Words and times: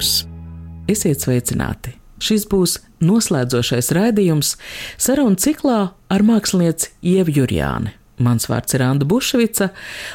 turpinājums. 0.00 0.26
Esiet 0.88 1.20
sveicināti! 1.20 1.94
Šis 2.20 2.46
būs 2.48 2.80
noslēdzošais 3.00 3.92
raidījums 3.96 4.56
sarunu 4.98 5.36
ciklā 5.36 5.92
ar 6.08 6.22
mākslinieci 6.22 6.90
Ievu 7.02 7.32
Jurjāni. 7.32 7.94
Mans 8.20 8.48
vārds 8.50 8.74
ir 8.74 8.82
Anna 8.84 9.06
Bušvica, 9.08 9.70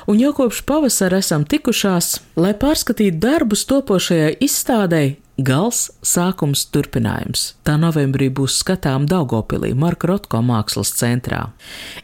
un 0.05 0.20
jau 0.20 0.31
kopš 0.38 0.61
pavasara 0.66 1.17
esam 1.17 1.45
tikušās, 1.45 2.20
lai 2.38 2.53
pārskatītu 2.53 3.17
darbus 3.17 3.66
topošajai 3.66 4.35
izstādei 4.45 5.17
Gals 5.38 5.90
sākums 6.05 6.67
turpinājums. 6.70 7.55
Tā 7.65 7.79
novembrī 7.81 8.29
būs 8.29 8.59
skatām 8.62 9.07
Daugopilī 9.09 9.73
Marka 9.73 10.07
Rotko 10.07 10.43
mākslas 10.45 10.93
centrā. 10.95 11.49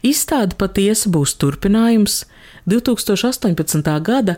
Izstāde 0.02 0.58
patiesi 0.58 1.08
būs 1.08 1.38
turpinājums 1.38 2.24
2018. 2.66 4.00
gada 4.02 4.36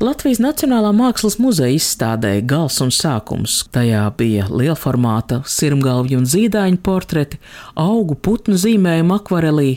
Latvijas 0.00 0.40
Nacionālā 0.42 0.90
mākslas 0.96 1.38
muzeja 1.40 1.72
izstādē 1.76 2.34
Gals 2.44 2.80
un 2.84 2.92
sākums. 2.92 3.62
Tajā 3.72 4.04
bija 4.18 4.48
lielformāta 4.52 5.40
sirmgalvju 5.48 6.20
un 6.20 6.28
zīdaiņu 6.28 6.82
portreti, 6.84 7.40
augu 7.74 8.16
putnu 8.16 8.58
zīmējumu 8.60 9.16
akvarelī. 9.16 9.70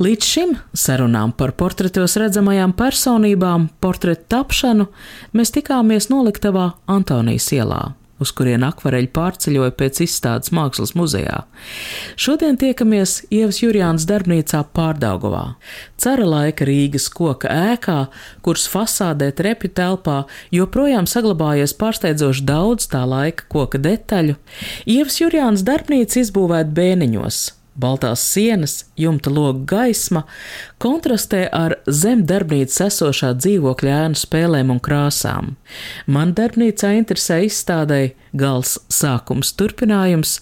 Līdz 0.00 0.24
šim 0.24 0.52
sarunām 0.72 1.32
par 1.36 1.52
portretos 1.52 2.16
redzamajām 2.20 2.72
personībām, 2.76 3.68
portretu 3.84 4.28
tapšanu 4.32 4.88
mēs 5.36 5.52
tikāmies 5.56 6.08
noliktavā 6.12 6.70
Antonijas 6.88 7.52
ielā 7.56 7.82
uz 8.20 8.32
kurien 8.36 8.64
akvareļi 8.66 9.10
pārceļoja 9.16 9.74
pēc 9.78 10.02
izstādes 10.06 10.52
mākslas 10.56 10.94
muzejā. 10.98 11.44
Šodien 12.20 12.58
tiekamies 12.60 13.20
Ievas 13.32 13.60
Jurjānas 13.62 14.06
darbnīcā 14.08 14.62
Pārdagovā. 14.76 15.44
Cara 16.00 16.26
laika 16.28 16.66
Rīgas 16.68 17.10
koka 17.12 17.50
ēkā, 17.74 18.00
kuras 18.44 18.66
fasādē 18.70 19.30
trepi 19.36 19.70
telpā 19.72 20.24
joprojām 20.54 21.08
saglabājies 21.10 21.76
pārsteidzoši 21.80 22.46
daudz 22.48 22.90
tā 22.92 23.04
laika 23.08 23.48
koka 23.52 23.80
detaļu. 23.80 24.36
Ievas 24.88 25.20
Jurjānas 25.22 25.64
darbnīca 25.66 26.22
izbūvēta 26.24 26.76
bēniņos 26.76 27.59
Baltās 27.80 28.22
sienas, 28.32 28.84
jumta 29.00 29.30
loga 29.32 29.62
gaisma 29.72 30.24
kontrastē 30.82 31.46
ar 31.54 31.78
zem 31.86 32.26
darbnīcas 32.28 32.82
esošā 32.90 33.32
dzīvokļa 33.38 33.96
ēnu 34.04 34.20
spēlēm 34.20 34.72
un 34.74 34.82
krāsām. 34.84 35.54
Man 36.06 36.34
darbnīcā 36.36 36.92
interesē 36.98 37.40
izstādēji 37.46 38.14
gals 38.36 38.76
sākums 38.92 39.54
turpinājums, 39.56 40.38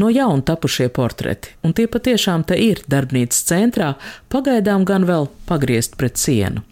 no 0.00 0.08
jauna 0.12 0.44
tapušie 0.48 0.88
portreti, 0.96 1.52
un 1.62 1.76
tie 1.76 1.86
patiešām 1.90 2.46
te 2.48 2.56
ir 2.56 2.82
darbnīcas 2.88 3.44
centrā, 3.52 3.94
pagaidām 4.32 4.88
gan 4.88 5.04
vēl 5.08 5.28
pagriezt 5.48 5.98
pret 6.00 6.20
sienu. 6.20 6.64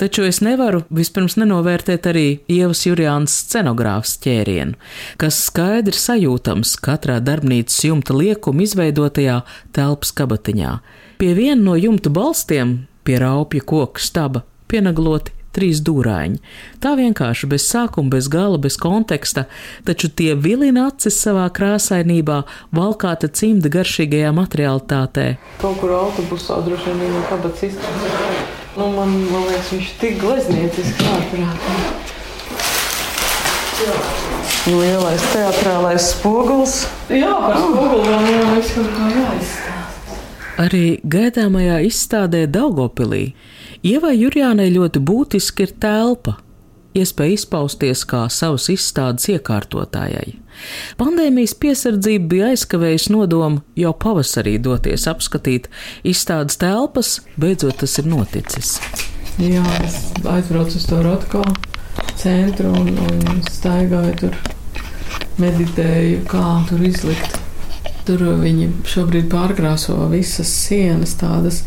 Taču 0.00 0.26
es 0.26 0.40
nevaru 0.44 0.82
vispirms 0.94 1.36
nenovērtēt 1.40 2.08
arī 2.10 2.26
Ievas 2.52 2.84
Jurjānas 2.86 3.34
scenogrāfs 3.46 4.16
ķērienu, 4.24 4.76
kas 5.20 5.40
skaidri 5.48 5.96
sajūtams 5.98 6.76
katrā 6.84 7.20
darbnīcas 7.24 7.84
jumta 7.88 8.16
liekuma 8.16 8.66
izveidotajā 8.66 9.40
telpas 9.76 10.12
kabatiņā. 10.16 10.76
Pie 11.16 11.32
viena 11.38 11.62
no 11.62 11.78
jumta 11.80 12.12
balstiem, 12.12 12.78
pie 13.06 13.20
raupja 13.22 13.64
koka 13.64 14.02
staba, 14.02 14.44
pienagloti 14.68 15.36
trīs 15.56 15.80
dūrāņi. 15.84 16.40
Tā 16.84 16.94
vienkārši 16.98 17.48
bez 17.50 17.66
sākuma, 17.70 18.12
bez 18.16 18.28
gala, 18.32 18.60
bez 18.60 18.76
konteksta, 18.80 19.46
taču 19.88 20.10
tie 20.12 20.34
vilina 20.36 20.88
acis 20.90 21.16
savā 21.22 21.46
krāsainībā, 21.56 22.42
valkāta 22.76 23.32
cimda 23.32 23.72
garšīgajā 23.72 24.34
materiālitātē. 24.36 25.26
Kaut 25.62 25.80
kur 25.80 25.96
autobusā 26.02 26.60
droši 26.66 26.92
vien 26.92 27.02
viņa 27.06 27.26
kabats 27.32 27.66
izskatās. 27.70 28.55
Nu, 28.76 28.90
man, 28.92 29.12
man 29.32 29.46
liekas, 29.48 29.70
viņš 29.72 29.92
tik 30.00 30.18
glezniecisks 30.20 31.06
ārprātā. 31.08 31.76
Lielais 34.66 35.24
teatrālais 35.32 36.10
spogulis. 36.12 36.74
Jā, 37.08 37.32
par 37.40 37.56
spoguli 37.56 38.10
vēl 38.10 38.28
jāliek 38.34 38.68
kaut 38.74 38.90
kā 38.98 39.08
jāizstāsta. 39.14 40.20
Arī 40.66 40.84
gaidāmajā 41.04 41.80
izstādē 41.88 42.46
Daugopilī 42.48 43.24
Ievai 43.84 44.14
Jurjānai 44.16 44.70
ļoti 44.72 45.00
būtiski 45.04 45.66
ir 45.66 45.72
telpa, 45.80 46.38
iespēja 46.96 47.36
izpausties 47.36 48.04
kā 48.08 48.24
savas 48.32 48.68
izstādes 48.72 49.28
iekārtotājai. 49.32 50.36
Pandēmijas 51.00 51.54
piesardzība 51.60 52.30
bija 52.32 52.50
aizkavējusi 52.54 53.12
nodomu 53.14 53.62
jau 53.78 53.92
pavasarī 53.96 54.56
doties 54.62 55.06
apskatīt 55.10 55.70
izstādes 56.06 56.60
telpas, 56.62 57.20
beidzot 57.40 57.82
tas 57.82 57.98
ir 58.00 58.10
noticis. 58.10 58.76
Jā, 59.36 59.64
es 59.84 59.98
aizbraucu 60.24 60.78
uz 60.78 60.86
to 60.88 61.02
Rotko 61.04 61.42
centru 62.16 62.70
un, 62.72 62.88
un 62.96 63.42
staigāju 63.50 64.14
tur, 64.22 64.38
meditēju, 65.40 66.22
kā 66.30 66.46
tur 66.70 66.86
izlikt. 66.88 67.36
Tur 68.06 68.22
viņi 68.40 68.70
šobrīd 68.86 69.28
pārkrāso 69.32 69.98
visas 70.12 70.50
sienas 70.62 71.16
tādas 71.18 71.64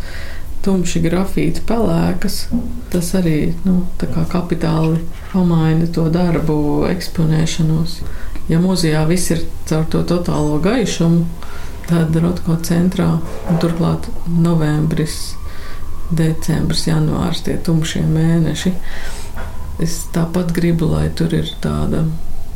tumši 0.63 1.01
grafīti 1.03 1.63
pelēkas. 1.67 2.45
Tas 2.93 3.11
arī 3.19 3.51
nu, 3.65 3.81
kapitāli 4.31 5.01
pamaina 5.33 5.87
to 5.95 6.07
darbu 6.13 6.87
eksponēšanos. 6.89 7.99
Ja 8.49 8.59
muzejā 8.61 9.03
viss 9.09 9.29
ir 9.33 9.43
caur 9.69 9.85
to 9.93 10.01
totālo 10.09 10.57
gaišumu, 10.63 11.25
tad 11.89 12.15
Rotko 12.17 12.55
centrā 12.65 13.09
un 13.49 13.59
turklāt 13.61 14.09
novembris, 14.29 15.35
decembris, 16.09 16.87
janvārs, 16.89 17.43
tie 17.45 17.59
tumšie 17.61 18.01
mēneši. 18.09 18.73
Es 19.85 20.01
tāpat 20.13 20.51
gribu, 20.55 20.89
lai 20.91 21.07
tur 21.15 21.33
ir 21.37 21.53
tāda 21.63 22.03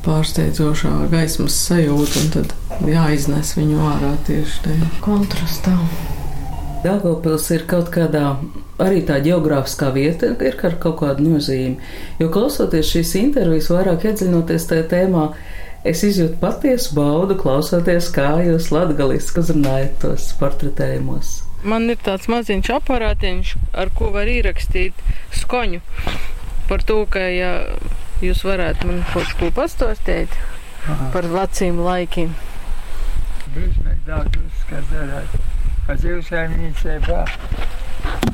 pārsteidzošā 0.04 0.96
gaismas 1.14 1.56
sajūta, 1.70 2.24
un 2.24 2.34
tad 2.34 2.90
jāiznes 2.90 3.54
viņu 3.56 3.86
ārā 3.94 4.12
tieši 4.28 4.60
tajā 4.66 4.90
kontrastā. 5.06 5.78
Daugopils 6.84 7.48
ir 7.56 7.64
kaut 7.70 7.94
kādā 7.94 8.34
arī 8.84 9.06
tā 9.08 9.22
geogrāfiskā 9.24 9.94
vieta, 9.96 10.34
ir 10.44 10.58
ar 10.68 10.76
kaut 10.84 10.98
kādu 11.00 11.30
nozīmi. 11.30 11.78
Jo 12.20 12.28
klausoties 12.34 12.90
šīs 12.92 13.14
intervijas, 13.22 13.70
vairāk 13.72 14.10
iedziļinoties 14.10 14.68
tajā 14.68 14.88
tēmā, 14.92 15.30
es 15.88 16.04
izjūtu 16.08 16.40
patiesu 16.42 16.96
baudu, 16.98 17.38
klausoties, 17.40 18.10
kā 18.16 18.30
jūs 18.46 18.70
latgaliski 18.74 19.42
uzrunājat 19.44 19.98
tos 20.04 20.30
portretējumos. 20.40 21.34
Man 21.64 21.88
ir 21.92 22.00
tāds 22.04 22.28
maziņš 22.32 22.72
aparātiņš, 22.76 23.54
ar 23.80 23.92
ko 23.96 24.12
var 24.16 24.28
ierakstīt 24.28 24.98
skoņu. 25.40 25.80
Par 26.68 26.84
to, 26.88 27.04
ka 27.12 27.24
ja 27.32 27.54
jūs 28.24 28.44
varētu 28.48 28.90
man 28.90 29.04
kaut 29.14 29.32
ko 29.40 29.52
pastāstīt 29.56 30.36
par 31.16 31.28
veciem 31.32 31.80
laikiem. 31.84 32.36
Briesmīgi 33.54 34.04
daudz, 34.08 34.64
darētu 34.92 35.44
ka 35.88 35.96
zivsaimniecībā 36.00 37.24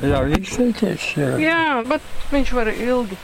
jau 0.06 0.22
izteicies. 0.38 1.10
Jā, 1.42 1.82
bet 1.90 2.06
viņš 2.34 2.54
var 2.58 2.70
ilgi. 2.74 3.18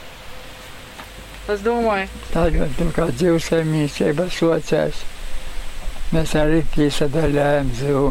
Es 1.46 1.60
domāju, 1.62 2.08
Tagad, 2.32 2.72
nu, 2.82 2.90
kā 2.90 3.04
zivsaimniecība 3.14 4.24
sociās, 4.34 5.04
mēs 6.10 6.32
arī 6.40 6.64
piesadaļājam 6.74 7.70
zivu 7.78 8.08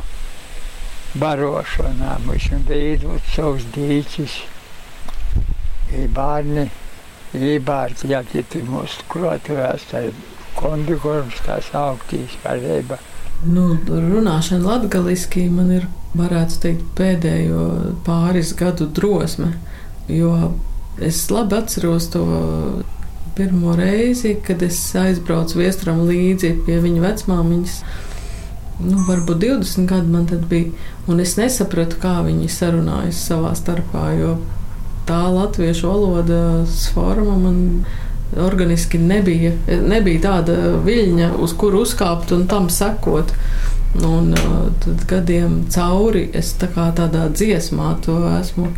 barošanā. 1.20 2.14
Mums 2.24 2.48
veidot 2.70 3.28
savus 3.34 3.68
dīķis, 3.76 4.38
ir 6.00 6.08
bērni, 6.16 6.70
ir 7.36 7.60
bērni, 7.68 8.14
ja 8.14 8.24
kiti 8.24 8.64
mūsu 8.70 9.04
krotuvās, 9.12 9.84
tā 9.92 10.06
kondikorums 10.56 11.44
tās 11.44 11.74
augtīs 11.76 12.40
varēja. 12.46 13.02
Nu, 13.52 13.74
runāšana 13.84 14.64
latgaliski 14.64 15.50
man 15.52 15.76
ir 15.76 15.90
varētu 16.16 16.64
teikt, 16.64 16.88
pēdējo 16.96 17.66
pāris 18.08 18.56
gadu 18.56 18.88
drosme. 18.88 19.52
Jo 20.08 20.54
es 21.04 21.26
labi 21.28 21.60
atceros 21.60 22.08
to 22.14 22.24
pirmo 23.36 23.76
reizi, 23.76 24.36
kad 24.48 24.64
es 24.64 24.80
aizbraucu 24.96 25.60
viestram 25.60 26.02
līdzi 26.08 26.54
pie 26.66 26.80
viņa 26.84 27.04
vecmāmiņas. 27.04 27.78
Nu, 28.86 29.04
varbūt 29.08 29.40
20 29.44 29.88
gadi 29.88 30.12
man 30.12 30.26
tad 30.28 30.48
bija, 30.52 30.72
un 31.08 31.22
es 31.24 31.38
nesapratu, 31.40 32.00
kā 32.02 32.18
viņi 32.26 32.50
sarunājas 32.52 33.22
savā 33.30 33.54
starpā, 33.56 34.10
jo 34.20 34.36
tā 35.08 35.22
latviešu 35.32 35.88
valodas 35.88 36.90
forma 36.94 37.38
man 37.40 37.60
organiski 38.42 39.00
nebija, 39.00 39.54
nebija 39.88 40.22
tāda 40.26 40.56
viļņa, 40.84 41.32
uz 41.40 41.54
kuru 41.56 41.84
uzkāpt 41.86 42.34
un 42.36 42.48
tam 42.52 42.70
sekot. 42.74 43.36
Un 44.04 44.34
uh, 44.36 44.56
tad 44.84 45.06
gadiem 45.08 45.62
cauri 45.72 46.26
es 46.36 46.50
tā 46.60 46.68
kā 46.68 46.90
tādā 46.98 47.30
dziesmā 47.32 47.94
to 48.04 48.18
esmu 48.34 48.74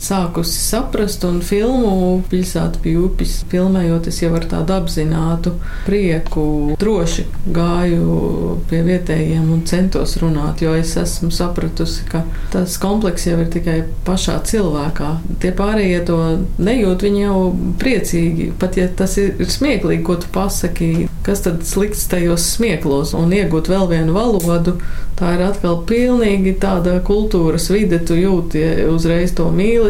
sākusi 0.00 0.56
saprast, 0.64 1.24
un 1.28 1.40
filmu 1.44 2.22
pilsēta 2.30 2.80
pie 2.82 2.96
upes 3.00 3.40
filmējot, 3.50 4.08
es 4.10 4.20
jau 4.22 4.32
ar 4.36 4.46
tādu 4.50 4.74
apzinātu 4.76 5.54
prieku 5.86 6.76
droši 6.80 7.26
gāju 7.54 8.56
pie 8.70 8.82
vietējiem 8.86 9.50
un 9.52 9.64
centos 9.68 10.16
runāt, 10.22 10.64
jo 10.64 10.74
es 10.78 10.94
esmu 11.00 11.30
sapratusi, 11.34 12.06
ka 12.10 12.24
tas 12.52 12.78
komplekss 12.80 13.28
jau 13.28 13.38
ir 13.42 13.50
tikai 13.52 13.78
pašā 14.06 14.38
cilvēkā. 14.48 15.12
Tie 15.42 15.52
pārējie 15.56 16.00
to 16.08 16.18
nejūt, 16.62 17.04
viņi 17.06 17.24
jau 17.26 17.38
priecīgi, 17.80 18.50
pat 18.60 18.80
ja 18.80 18.88
tas 18.96 19.18
ir 19.20 19.36
smieklīgi, 19.44 20.04
ko 20.06 20.16
tu 20.20 20.32
pasaki, 20.32 20.90
kas 21.26 21.44
tad 21.44 21.62
slikts 21.68 22.08
tajos 22.10 22.46
smieklos, 22.56 23.14
un 23.18 23.32
iegūt 23.36 23.70
vēl 23.70 23.88
vienu 23.92 24.16
valodu, 24.16 24.78
tā 25.20 25.34
ir 25.36 25.44
atkal 25.44 25.82
pilnīgi 25.88 26.54
tāda 26.60 26.96
kultūras 27.04 27.68
vide, 27.72 28.00
tu 28.08 28.16
jūti 28.16 28.62
uzreiz 28.88 29.34
to 29.36 29.50
mīlestību, 29.52 29.89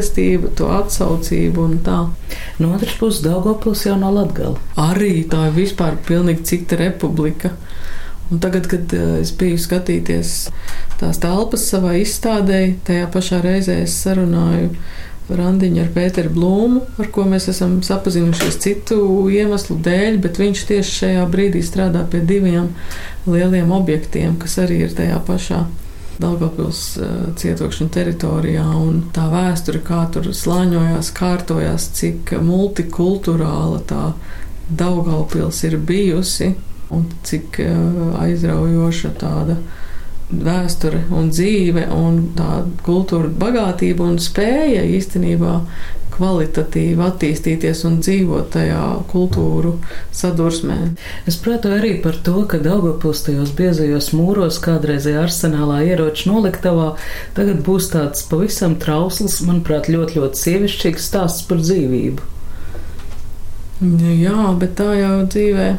to 0.57 0.71
atsaucību 0.73 1.65
un 1.65 1.79
tā. 1.85 1.99
No 2.59 2.73
otras 2.77 2.97
puses, 3.01 3.23
Daugopils 3.25 3.85
jau 3.87 3.97
nav 4.01 4.15
Latgala. 4.17 4.57
Arī 4.81 5.25
tā 5.31 5.49
ir 5.49 5.57
vispār 5.57 5.99
pilnīgi 6.07 6.47
cita 6.53 6.79
republika. 6.81 7.53
Un 8.31 8.39
tagad, 8.39 8.69
kad 8.71 8.93
eh, 8.95 9.21
es 9.21 9.33
biju 9.35 9.59
skatīties 9.59 10.35
tās 11.01 11.19
telpas 11.19 11.67
savā 11.73 11.97
izstādē, 11.99 12.77
tajā 12.87 13.09
pašā 13.11 13.41
reizē 13.43 13.81
es 13.83 13.97
sarunāju 14.05 14.71
randiņu 15.31 15.83
ar 15.85 15.91
Pēteru 15.95 16.33
Blūmu, 16.35 16.81
ar 16.99 17.11
ko 17.15 17.25
mēs 17.29 17.49
esam 17.53 17.79
sapazinušies 17.87 18.59
citu 18.63 18.99
iemeslu 19.31 19.77
dēļ, 19.83 20.19
bet 20.23 20.41
viņš 20.43 20.65
tieši 20.71 20.97
šajā 21.03 21.27
brīdī 21.31 21.63
strādā 21.67 22.03
pie 22.11 22.23
diviem 22.27 22.73
lieliem 23.27 23.71
objektiem, 23.75 24.39
kas 24.43 24.59
arī 24.65 24.85
ir 24.87 24.97
tajā 24.97 25.21
pašā 25.27 25.65
Daugavpils 26.21 26.81
eh, 27.01 27.13
cietokšņa 27.41 27.89
teritorijā, 27.95 28.65
un 28.77 29.03
tā 29.15 29.27
vēsture, 29.33 29.83
kā 29.85 30.05
tur 30.13 30.31
slāņojās, 30.37 31.13
kārtojās, 31.17 31.91
cik 31.97 32.35
multikulturāla 32.45 33.83
tā 33.91 34.11
Daugavpils 34.71 35.65
ir 35.67 35.79
bijusi, 35.83 36.53
un 36.95 37.07
cik 37.27 37.61
eh, 37.65 37.79
aizraujoša 38.25 39.15
tāda 39.21 39.57
vēsture 40.31 41.07
un 41.11 41.33
dzīve 41.35 41.89
un 41.91 42.21
tā 42.39 42.61
kultūra 42.87 43.31
bagātība 43.41 44.07
un 44.07 44.21
spēja 44.23 44.85
īstenībā 44.87 45.57
kvalitatīvi 46.21 47.01
attīstīties 47.07 47.83
un 47.89 47.99
dzīvot 48.05 48.53
tajā 48.53 48.83
kultūru 49.11 49.75
sadursmē. 50.13 50.79
Es 51.31 51.41
pratu 51.41 51.73
arī 51.73 51.95
par 52.05 52.19
to, 52.27 52.45
ka 52.51 52.61
Daugavpils 52.61 53.25
tajos 53.27 53.55
biezajos 53.57 54.13
mūros 54.17 54.61
kādreizajā 54.63 55.25
arsenālā 55.25 55.81
ieroču 55.89 56.29
noliktavā 56.35 56.91
tagad 57.39 57.65
būs 57.65 57.89
tāds 57.95 58.27
pavisam 58.29 58.77
trausls, 58.83 59.41
manuprāt, 59.49 59.89
ļoti, 59.89 60.21
ļoti 60.21 60.45
sievišķīgs 60.45 61.09
stāsts 61.13 61.49
par 61.49 61.65
dzīvību. 61.65 62.29
Jā, 64.21 64.51
bet 64.61 64.77
tā 64.77 64.93
jau 64.99 65.15
dzīvē 65.25 65.71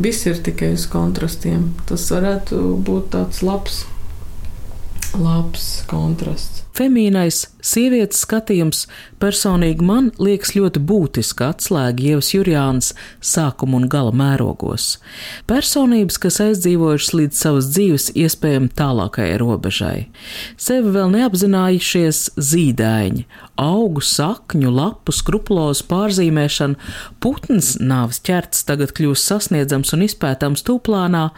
Viss 0.00 0.26
ir 0.26 0.38
tikai 0.38 0.74
uz 0.76 0.86
kontrastiem. 0.90 1.72
Tas 1.88 2.06
varētu 2.14 2.58
būt 2.86 3.10
tāds 3.14 3.42
labs, 3.42 3.82
labs 5.18 5.82
kontrasts. 5.90 6.60
Femīnais 6.76 7.42
sievietes 7.66 8.22
skatījums 8.22 8.84
personīgi 9.20 9.84
man 9.84 10.06
liekas 10.22 10.54
ļoti 10.54 10.80
būtiska 10.86 11.50
atslēga 11.52 12.04
Ievas 12.12 12.30
Jurjānas 12.30 12.92
sākuma 13.18 13.80
un 13.80 13.88
gala 13.90 14.14
mērogos. 14.16 14.94
Personības, 15.50 16.16
kas 16.22 16.38
aizdzīvojušas 16.44 17.12
līdz 17.18 17.42
savas 17.42 17.68
dzīves 17.74 18.08
iespējami 18.22 18.70
tālākajai 18.78 19.36
robežai. 19.42 19.96
Sevi 20.56 20.94
vēl 20.94 21.12
neapzinājušies 21.18 22.22
zīdaiņi, 22.38 23.26
augu, 23.60 24.06
sakņu, 24.06 24.72
lapu, 24.72 25.12
skruplozu 25.16 25.88
pārzīmēšana, 25.90 26.78
putns 27.20 27.74
nāves 27.82 28.22
ķerts 28.24 28.64
tagad 28.70 28.94
kļūst 28.96 29.34
sasniedzams 29.34 29.92
un 29.98 30.06
izpētams 30.06 30.64
tūplānā. 30.70 31.28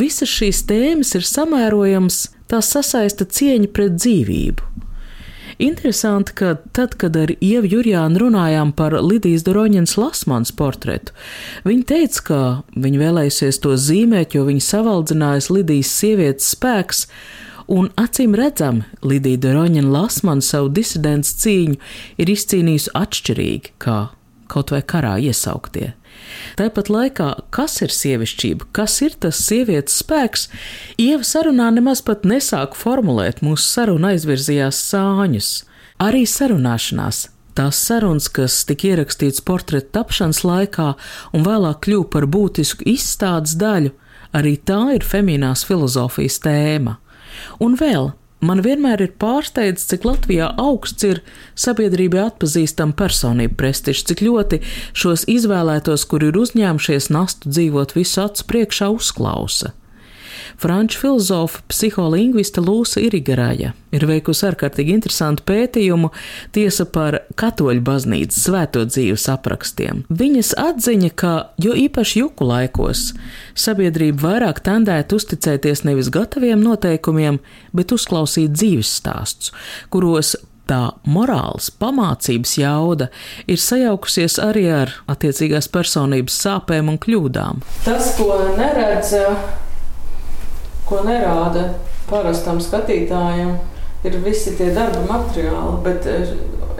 Visas 0.00 0.32
šīs 0.32 0.64
tēmas 0.64 1.12
ir 1.18 1.28
samērojamas 1.28 2.24
tās 2.52 2.70
sasaista 2.72 3.26
cieņa 3.26 3.72
pret 3.72 3.96
dzīvību. 3.98 4.68
Interesanti, 5.62 6.32
ka 6.34 6.54
tad, 6.72 6.96
kad 6.98 7.16
ar 7.16 7.30
Ievu 7.38 7.68
Jurjānu 7.70 8.24
runājām 8.24 8.72
par 8.74 8.96
Lidijas 8.98 9.44
Doroņas 9.46 9.94
Lasmanas 10.00 10.52
portretu, 10.56 11.12
viņa 11.68 11.84
teica, 11.86 12.24
ka 12.26 12.40
viņa 12.74 13.02
vēlējusies 13.02 13.60
to 13.62 13.76
zīmēt, 13.78 14.34
jo 14.34 14.46
viņa 14.48 14.64
savaldzinājas 14.66 15.50
Lidijas 15.52 15.92
sievietes 16.00 16.50
spēks, 16.56 17.04
un 17.70 17.92
acīm 18.00 18.34
redzami 18.38 18.86
Lidija 19.06 19.44
Doroņa 19.46 19.84
Lasmana 19.86 20.42
savu 20.42 20.72
disidents 20.72 21.36
cīņu 21.44 21.78
ir 22.18 22.34
izcīnījusi 22.34 22.94
atšķirīgi, 22.98 23.76
kā 23.82 23.98
kaut 24.52 24.74
vai 24.74 24.82
karā 24.82 25.18
iesauktie. 25.22 25.92
Tāpat 26.58 26.90
laikā, 26.92 27.28
kas 27.54 27.80
ir 27.84 27.92
sievišķība, 27.94 28.70
kas 28.76 29.00
ir 29.04 29.18
tas 29.20 29.40
sievietes 29.40 30.00
spēks, 30.02 30.48
Ieva 31.00 31.24
sarunā 31.24 31.70
nemaz 31.72 32.04
pat 32.04 32.26
nesāk 32.28 32.76
formulēt, 32.78 33.44
mūsu 33.44 33.64
saruna 33.66 34.12
aizvirzījās 34.12 34.80
sāņus. 34.92 35.52
Arī 36.02 36.26
sarunāšanās 36.26 37.26
Tās 37.52 37.76
sarunas, 37.76 38.30
kas 38.32 38.62
tika 38.64 38.94
ierakstītas 38.94 39.42
portreta 39.44 39.98
tapšanas 39.98 40.40
laikā 40.46 40.94
un 41.36 41.44
vēlāk 41.44 41.82
kļuva 41.84 42.08
par 42.14 42.26
būtisku 42.32 42.86
izstādes 42.88 43.58
daļu, 43.60 43.92
arī 44.32 44.54
tā 44.56 44.80
ir 44.96 45.04
feminīnās 45.04 45.66
filozofijas 45.68 46.40
tēma. 46.46 46.96
Un 47.60 47.76
vēl 47.76 48.08
Man 48.42 48.58
vienmēr 48.64 49.04
ir 49.04 49.12
pārsteidz, 49.22 49.84
cik 49.86 50.02
Latvijā 50.08 50.48
augsts 50.58 51.06
ir 51.06 51.20
sabiedrībai 51.54 52.24
atpazīstama 52.24 52.96
personība 52.98 53.54
prestižs, 53.60 54.02
cik 54.08 54.24
ļoti 54.26 54.58
šos 54.98 55.28
izvēlētos, 55.30 56.08
kuri 56.10 56.32
ir 56.32 56.40
uzņēmušies 56.42 57.06
nastu 57.14 57.52
dzīvot 57.52 57.94
visu 57.94 58.24
acu 58.24 58.48
priekšā, 58.50 58.90
uzklausa. 58.96 59.70
Franču 60.60 61.00
filozofa, 61.02 61.62
psiholingvista 61.70 62.62
Lūsa 62.64 63.02
Irigaraja 63.02 63.72
ir 63.92 64.06
veikusi 64.08 64.46
ārkārtīgi 64.48 64.94
interesantu 64.96 65.44
pētījumu 65.48 66.12
tiesa 66.56 66.86
par 66.88 67.20
katoļu 67.38 67.84
baznīcas 67.84 68.44
svēto 68.46 68.84
dzīves 68.88 69.28
aprakstiem. 69.32 70.04
Viņas 70.08 70.54
atziņa, 70.60 71.10
ka 71.16 71.32
jo 71.62 71.76
īpaši 71.76 72.22
juku 72.22 72.48
laikos 72.48 73.10
sabiedrība 73.58 74.28
vairāk 74.28 74.62
tendētu 74.64 75.20
uzticēties 75.20 75.84
nevis 75.88 76.12
gataviem 76.12 76.62
noteikumiem, 76.64 77.42
bet 77.76 77.92
uzklausīt 77.94 78.56
dzīves 78.56 78.96
stāstus, 79.02 79.52
kuros 79.92 80.36
tā 80.70 80.82
morāls 81.08 81.70
pamācības 81.82 82.54
jauda 82.60 83.08
ir 83.50 83.60
sajaukusies 83.60 84.38
arī 84.42 84.66
ar 84.72 84.94
attiecīgās 85.10 85.68
personības 85.72 86.38
sāpēm 86.44 86.92
un 86.92 87.00
kļūdām. 87.02 87.62
Tas, 87.86 88.14
ko 88.18 88.38
neredz 88.58 89.14
ko 90.92 91.00
nerāda 91.06 91.70
parastam 92.10 92.60
skatītājam, 92.60 93.56
ir 94.04 94.18
visi 94.24 94.52
tie 94.58 94.72
darba 94.76 95.00
materiāli. 95.08 95.78
Bet 95.86 96.08
eh, 96.10 96.34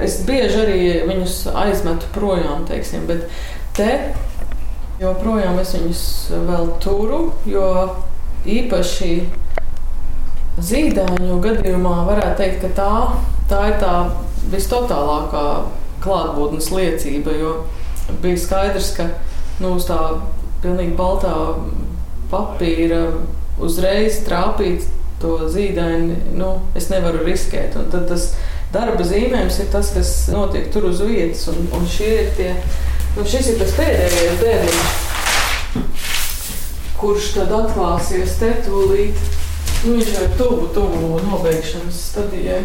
es 0.04 0.20
bieži 0.28 0.60
arī 0.66 0.80
viņus 1.08 1.38
aizmetu 1.56 2.10
projām, 2.12 2.66
teiksim, 2.68 3.06
bet 3.08 3.24
te 3.76 3.88
joprojām 5.00 5.56
es 5.62 5.72
viņus 5.78 6.02
vēl 6.50 6.74
turu, 6.84 7.22
jo 7.48 7.66
īpaši 8.48 9.12
zīdaiņu 10.60 11.38
gadījumā 11.42 11.94
varētu 12.10 12.42
teikt, 12.42 12.66
ka 12.66 12.72
tā, 12.76 12.92
tā 13.48 13.62
ir 13.70 13.78
tā 13.80 13.94
vistotālākā 14.52 15.46
klātbūtnes 16.02 16.68
liecība, 16.74 17.32
jo 17.38 17.54
bija 18.20 18.40
skaidrs, 18.42 18.92
ka 18.98 19.08
nu, 19.62 19.76
uz 19.78 19.86
tā 19.88 19.98
pilnīgi 20.62 20.98
baltā 20.98 21.32
papīra 22.32 23.06
uzreiz 23.60 24.22
trāpīt 24.26 24.86
to 25.22 25.36
zīdaini, 25.50 26.16
nu, 26.38 26.54
es 26.78 26.88
nevaru 26.90 27.22
riskēt. 27.26 27.76
Un 27.78 27.90
tad 27.92 28.08
tas 28.10 28.32
darba 28.74 29.04
zīmējums 29.06 29.60
ir 29.62 29.70
tas, 29.72 29.92
kas 29.94 30.12
notiek 30.32 30.70
tur 30.74 30.88
uz 30.90 31.02
vietas. 31.04 31.46
Un, 31.52 31.68
un 31.76 31.86
ir 32.02 32.32
tie, 32.38 32.54
nu, 33.16 33.26
šis 33.28 33.52
ir 33.52 33.60
tas 33.62 33.74
pēdējais 33.78 34.40
bērniņš, 34.42 34.90
kurš 37.00 37.32
tad 37.38 37.54
atklāsies 37.60 38.38
te 38.40 38.54
tūlīt. 38.66 39.18
Nu, 39.82 39.96
viņš 39.98 40.10
ir 40.14 40.34
tuvu, 40.38 40.68
tuvu 40.74 41.18
nobeigšanas 41.26 42.02
stadijai. 42.12 42.62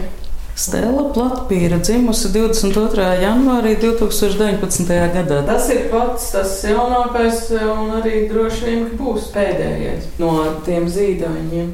Stela 0.57 1.03
Platpīra 1.13 1.77
dzimusi 1.77 2.31
22. 2.33 3.03
janvārī 3.21 3.75
2019. 3.77 4.87
gadā. 5.13 5.43
Tas 5.45 5.67
ir 5.69 5.83
pats 5.91 6.31
tas 6.33 6.55
jaunākais 6.65 7.43
un 7.61 7.91
arī 7.99 8.23
droši 8.31 8.63
vien 8.65 8.87
būs 8.97 9.27
pēdējais 9.35 10.07
no 10.17 10.31
tiem 10.65 10.87
zīdaiņiem. 10.89 11.67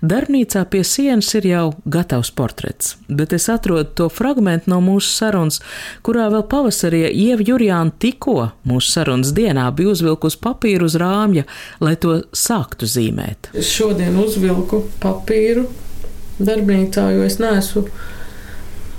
Darbnīcā 0.00 0.62
pie 0.72 0.80
sienas 0.80 1.28
ir 1.36 1.48
jau 1.50 1.66
gatavs 1.84 2.30
portrets, 2.32 2.94
bet 3.12 3.34
es 3.36 3.50
atrodu 3.52 3.92
to 4.00 4.08
fragment 4.08 4.64
no 4.64 4.80
mūsu 4.80 5.12
sarunas, 5.12 5.60
kurā 6.00 6.30
vēl 6.32 6.46
pavasarī 6.48 7.02
Ieva 7.10 7.44
Jurjāna 7.50 7.92
tikko 8.00 8.48
mūsu 8.64 8.94
sarunas 8.94 9.34
dienā 9.36 9.68
bija 9.76 9.92
uzvilkusi 9.92 10.40
papīru 10.40 10.88
uz 10.88 10.96
rāmja, 10.96 11.44
lai 11.84 11.98
to 12.00 12.22
sāktu 12.32 12.88
zīmēt. 12.88 13.52
Es 13.52 13.68
šodien 13.76 14.16
uzvilku 14.24 14.86
papīru 15.04 15.68
darbnīcā, 16.40 17.10
jo 17.12 17.28
es 17.28 17.36
neesmu 17.44 17.84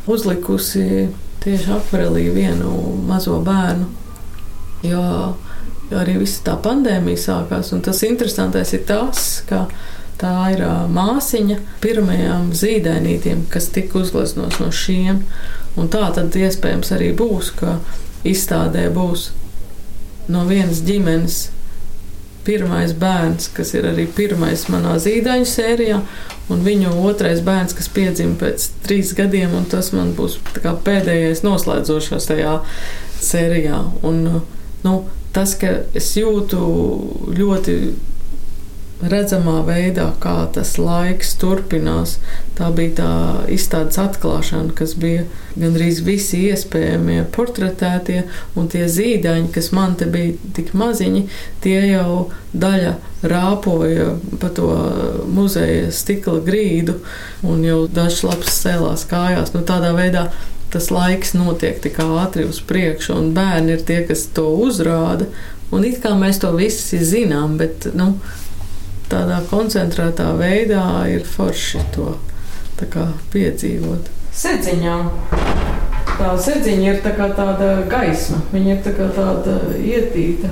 uzlikusi 0.08 1.10
tieši 1.44 1.72
akvarelī 1.76 2.28
vienu 2.34 2.72
mazo 3.08 3.40
bērnu. 3.44 3.90
Jo, 4.84 5.04
arī 5.96 6.18
viss 6.20 6.44
tā 6.44 6.56
pandēmija 6.60 7.22
sākās. 7.22 7.72
Tas 7.86 8.04
interesantais 8.08 8.74
ir 8.76 8.86
tas, 8.88 9.44
ka 9.48 9.66
tā 10.20 10.34
ir 10.54 10.64
māsiņa 10.94 11.60
pirmajām 11.84 12.52
zīdainītiem, 12.56 13.46
kas 13.52 13.70
tika 13.76 14.02
uzgleznots 14.04 14.60
no 14.64 14.72
šiem. 14.72 15.24
Un 15.80 15.90
tā 15.92 16.06
tad 16.16 16.36
iespējams 16.38 16.94
arī 16.96 17.12
būs, 17.18 17.54
ka 17.60 17.80
izstādē 18.28 18.88
būs 18.94 19.32
no 20.32 20.46
vienas 20.48 20.84
ģimenes 20.86 21.40
pirmais 22.46 22.94
bērns, 23.00 23.50
kas 23.56 23.74
ir 23.78 23.88
arī 23.90 24.06
pirmais 24.16 24.66
manā 24.72 24.98
zīdaiņu 25.02 25.50
sērijā, 25.50 26.00
un 26.52 26.64
viņu 26.66 26.94
otrais 27.08 27.42
bērns, 27.46 27.76
kas 27.78 27.90
piedzima 27.94 28.36
pēc 28.42 28.70
trīs 28.86 29.14
gadiem, 29.18 29.56
un 29.58 29.68
tas 29.72 29.94
man 29.96 30.14
būs 30.18 30.40
pēdējais 30.60 31.44
noslēdzošais 31.46 32.30
tajā 32.30 32.58
sērijā. 33.24 33.80
Un, 34.04 34.24
nu, 34.84 34.96
tas, 35.36 35.56
ka 35.60 35.72
es 35.98 36.12
jūtu 36.20 36.64
ļoti 37.38 37.78
redzamā 39.02 39.62
veidā, 39.68 40.10
kā 40.24 40.36
tas 40.54 40.76
laiks 40.80 41.34
turpinās. 41.42 42.18
Tā 42.58 42.70
bija 42.76 42.96
tā 43.00 43.14
izstādes 43.52 43.98
atklāšana, 44.00 44.74
kas 44.78 44.94
bija 45.00 45.26
gandrīz 45.60 46.04
visi 46.06 46.44
iespējamie 46.52 47.24
portretētie, 47.34 48.24
un 48.60 48.70
tie 48.72 48.86
zīdaiņi, 48.92 49.52
kas 49.56 49.72
man 49.76 49.98
te 50.00 50.08
bija 50.12 50.38
tik 50.56 50.74
maziņi, 50.78 51.26
tie 51.66 51.80
jau 51.90 52.30
daļa 52.54 52.96
rāpoja 53.24 54.14
pa 54.40 54.50
to 54.54 54.70
muzeja 55.32 55.92
stikla 55.96 56.40
grīdu, 56.46 57.00
un 57.48 57.64
jau 57.66 57.84
dažs 57.92 58.24
labs 58.28 58.62
cēlās 58.62 59.08
kājās. 59.10 59.56
Nu, 59.56 59.64
tādā 59.68 59.94
veidā 59.98 60.30
tas 60.74 60.90
laiks 60.90 61.36
notiek 61.38 61.82
tik 61.84 62.00
ātri 62.02 62.48
uz 62.50 62.62
priekšu, 62.66 63.18
un 63.18 63.34
bērni 63.36 63.76
ir 63.76 63.84
tie, 63.86 64.02
kas 64.08 64.26
to 64.34 64.48
uzrāda. 64.66 65.30
Un 65.74 65.86
it 65.86 66.00
kā 66.04 66.14
mēs 66.18 66.40
to 66.42 66.52
visi 66.54 67.00
zinām, 67.02 67.58
bet 67.58 67.88
nu, 67.98 68.12
tādā 69.14 69.40
koncentrētā 69.50 70.32
veidā 70.40 70.84
ir 71.14 71.26
forši 71.28 71.84
to 71.94 72.14
piedzīvot. 73.34 74.10
Sēdziņā. 74.34 74.96
Tā 76.14 76.32
sēdziņa 76.46 76.90
ir 76.90 77.02
tā 77.06 77.14
tāda 77.38 77.70
gaisma. 77.90 78.42
Viņa 78.54 78.76
ir 78.76 78.82
tā 78.86 79.08
tāda 79.16 79.58
ietīta, 79.78 80.50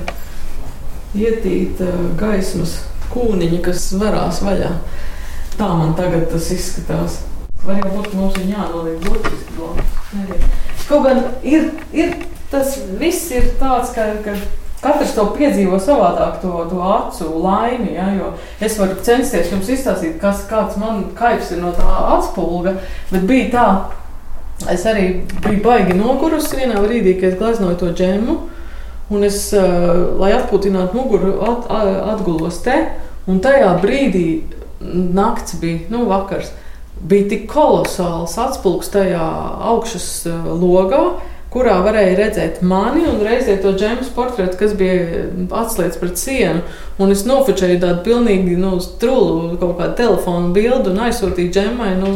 ietīta 1.18 1.90
gaismas 2.18 2.78
kūniņa, 3.12 3.60
kas 3.66 3.90
varās 4.00 4.40
vaļā. 4.46 4.72
Tā 5.58 5.68
man 5.68 5.94
tagad 5.98 6.30
tas 6.32 6.48
izskatās. 6.54 7.20
Varbūt 7.66 8.14
mums 8.18 8.38
ir 8.40 8.54
jānoliek 8.54 9.02
burtiski. 9.04 9.42
Kaut 10.88 11.04
gan 11.06 11.20
ir, 11.46 11.68
ir 11.94 12.16
tas 12.50 12.78
viss 12.98 13.30
ir 13.34 13.52
tāds, 13.60 13.92
ka, 13.94 14.08
ka 14.24 14.34
Katrs 14.82 15.12
to 15.14 15.28
piedzīvo 15.36 15.78
savādāk, 15.78 16.40
to, 16.42 16.50
to 16.66 16.80
acu 16.82 17.28
laimi. 17.44 17.92
Ja, 17.94 18.32
es 18.58 18.74
varu 18.80 18.96
censties 19.06 19.52
jums 19.52 19.68
izstāstīt, 19.70 20.16
kas, 20.22 20.42
kāds 20.50 20.78
man 20.80 21.04
kaips 21.18 21.52
ir 21.54 21.60
no 21.62 21.70
tā 21.76 21.86
atspulga, 22.16 22.74
bet 23.12 23.28
bija 23.28 23.50
tā, 23.52 23.66
es 24.74 24.82
arī 24.90 25.06
biju 25.44 25.62
baigi 25.62 25.94
nogurusi 25.94 26.58
vienā 26.58 26.82
brīdī, 26.82 27.14
kad 27.20 27.38
gleznoju 27.38 27.78
to 27.78 27.92
džemu. 27.94 28.36
Un 29.12 29.26
es, 29.28 29.38
uh, 29.54 30.16
lai 30.18 30.32
atpūtinātu 30.34 30.96
muguru, 30.96 31.36
at, 31.46 31.70
atgulos 32.16 32.58
te. 32.64 32.78
Un 33.30 33.38
tajā 33.44 33.70
brīdī 33.82 34.26
nakts 34.82 35.60
bija, 35.62 35.86
nu, 35.92 36.08
vakars. 36.10 36.50
Bija 36.98 37.28
tik 37.30 37.46
kolosāls 37.50 38.34
atspulgs 38.38 38.90
tajā 38.94 39.22
augšas 39.70 40.08
uh, 40.30 40.48
logā, 40.58 41.04
kurā 41.52 41.74
varēja 41.84 42.16
redzēt 42.16 42.60
mani 42.64 43.04
un 43.10 43.20
reizē 43.24 43.58
to 43.60 43.74
džēmas 43.76 44.08
portretu, 44.16 44.56
kas 44.60 44.72
bija 44.78 45.26
atslēgts 45.62 46.00
pret 46.00 46.20
sienu. 46.20 46.62
Un 47.02 47.12
es 47.12 47.26
nofočēju 47.28 47.80
tādu 47.82 48.00
pilnīgi 48.06 48.56
nu, 48.60 48.78
strulu, 48.80 49.58
kaut 49.60 49.76
kādu 49.80 49.98
telefonu 50.00 50.52
bildi 50.56 50.92
un 50.92 51.02
aizsūtīju 51.08 51.52
džēmai, 51.52 51.92
nu, 52.00 52.12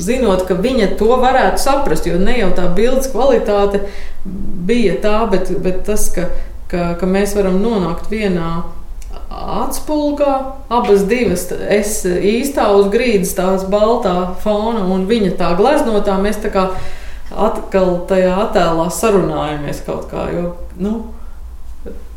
zinot, 0.00 0.46
ka 0.48 0.56
viņa 0.56 0.94
to 1.00 1.10
varētu 1.20 1.60
saprast. 1.64 2.08
Jo 2.08 2.20
ne 2.22 2.38
jau 2.38 2.48
tā 2.56 2.68
bildes 2.76 3.10
kvalitāte 3.12 3.84
bija 4.68 4.96
tā, 5.04 5.20
bet, 5.32 5.52
bet 5.64 5.84
tas, 5.88 6.08
ka, 6.14 6.30
ka, 6.72 6.92
ka 7.00 7.08
mēs 7.08 7.36
varam 7.36 7.60
nonākt 7.60 8.08
vienā 8.12 8.50
atspulgā. 9.28 10.36
Abas 10.72 11.04
divas, 11.08 11.48
es 11.52 12.00
īstā 12.06 12.70
uz 12.76 12.88
grīdas, 12.92 13.34
tās 13.36 13.66
baltā 13.68 14.14
fona 14.42 14.86
un 14.88 15.04
viņa 15.08 15.36
tā 15.40 15.52
gleznotā. 15.60 16.16
Mēs 16.22 16.40
tā 16.40 16.52
kā 16.54 16.70
atkal 17.34 17.94
tajā 18.08 18.34
attēlā 18.46 18.88
sarunājamies 18.94 19.84
kaut 19.86 20.10
kā. 20.12 20.28
Jo, 20.34 20.50
nu, 20.80 20.96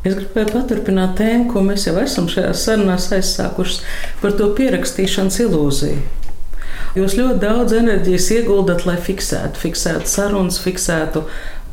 Es 0.01 0.15
gribēju 0.17 0.49
paturpināt 0.49 1.11
tēmu, 1.19 1.43
ko 1.51 1.61
mēs 1.61 1.83
jau 1.85 1.93
esam 2.01 2.25
šajā 2.25 2.55
sarunā 2.57 2.95
aizsākuši 2.97 3.83
par 4.17 4.33
to 4.39 4.47
pierakstīšanas 4.57 5.37
ilūziju. 5.43 5.99
Jūs 6.97 7.13
ļoti 7.19 7.37
daudz 7.39 7.75
enerģijas 7.77 8.31
ieguldat, 8.33 8.87
lai 8.89 8.97
fiksētu, 8.99 9.61
fiksētu 9.61 10.09
sarunas, 10.09 10.57
fiksētu 10.63 11.21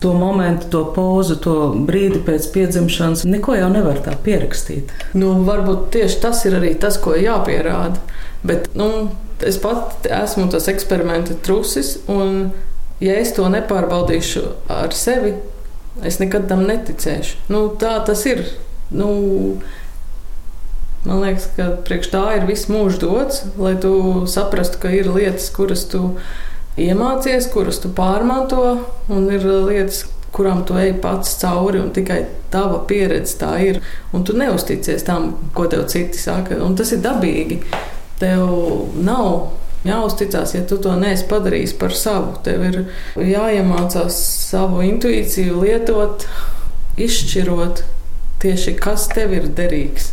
to 0.05 0.13
momentu, 0.15 0.69
to 0.71 0.85
pozu, 0.95 1.39
to 1.43 1.57
brīdi 1.89 2.21
pēc 2.27 2.51
piedzimšanas. 2.55 3.25
Neko 3.27 3.57
jau 3.59 3.73
nevar 3.73 3.99
tā 4.05 4.13
pierakstīt. 4.23 4.93
Nu, 5.19 5.33
varbūt 5.49 5.89
tieši 5.97 6.21
tas 6.23 6.45
ir 6.47 6.61
arī 6.61 6.77
tas, 6.79 7.01
ko 7.03 7.17
jāpierāda. 7.19 7.99
Bet 8.47 8.71
nu, 8.79 9.09
es 9.41 9.59
pat 9.59 10.05
esmu 10.05 10.47
tas 10.53 10.69
eksperimenta 10.71 11.35
trusis. 11.43 11.97
Un 12.13 12.53
ja 13.05 13.19
es 13.19 13.33
to 13.37 13.47
nepārbaudīšu 13.53 14.45
ar 14.73 14.95
sevi, 14.97 15.35
es 16.07 16.21
nekad 16.23 16.49
tam 16.51 16.65
neticēšu. 16.69 17.45
Nu, 17.53 17.67
tā 17.81 17.99
tas 18.07 18.25
ir. 18.29 18.45
Nu, 18.91 19.09
man 21.05 21.23
liekas, 21.23 21.49
ka 21.57 21.71
priekš 21.87 22.13
tā 22.15 22.25
ir 22.39 22.47
viss 22.49 22.71
mūžs 22.73 23.01
dots, 23.03 23.43
lai 23.61 23.75
tu 23.81 24.27
saprastu, 24.31 24.81
ka 24.83 24.93
ir 24.95 25.11
lietas, 25.13 25.51
kuras 25.55 25.85
tu 25.91 26.15
iemācies, 26.79 27.51
kuras 27.53 27.83
tu 27.83 27.91
pārmanto, 27.95 28.63
un 29.13 29.29
ir 29.35 29.45
lietas, 29.45 30.07
kurām 30.35 30.65
tu 30.69 30.77
ej 30.79 30.93
pats 31.03 31.39
cauri, 31.41 31.81
un 31.83 31.93
tikai 31.95 32.23
tava 32.53 32.83
pieredze 32.89 33.39
tā 33.41 33.55
ir. 33.65 33.81
Un 34.15 34.25
tu 34.25 34.37
neusticies 34.37 35.05
tam, 35.07 35.33
ko 35.57 35.67
tev 35.71 35.87
citi 35.91 36.21
saka, 36.21 36.59
un 36.65 36.77
tas 36.79 36.93
ir 36.95 37.03
dabīgi. 37.05 37.63
Tev 38.21 38.45
nav 39.05 39.51
jāuzticas, 39.89 40.55
ja 40.55 40.65
tu 40.69 40.79
to 40.83 40.95
neesi 41.01 41.27
padarījis 41.31 41.75
par 41.81 41.95
savu. 41.97 42.37
Tev 42.45 42.65
ir 42.69 42.81
jāiemācās 43.19 44.19
savu 44.49 44.85
intuīciju 44.87 45.63
lietot, 45.65 46.27
izšķirot 46.99 47.85
tieši 48.43 48.77
kas 48.79 49.09
tev 49.13 49.35
ir 49.35 49.49
derīgs. 49.55 50.13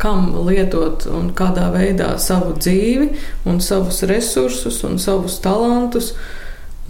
Kam 0.00 0.30
lietot 0.46 1.04
un 1.12 1.32
kādā 1.36 1.68
veidā 1.74 2.14
savu 2.22 2.54
dzīvi, 2.56 3.10
un 3.50 3.60
savus 3.60 4.02
resursus 4.08 4.80
un 4.88 4.96
savus 5.02 5.40
talantus. 5.44 6.14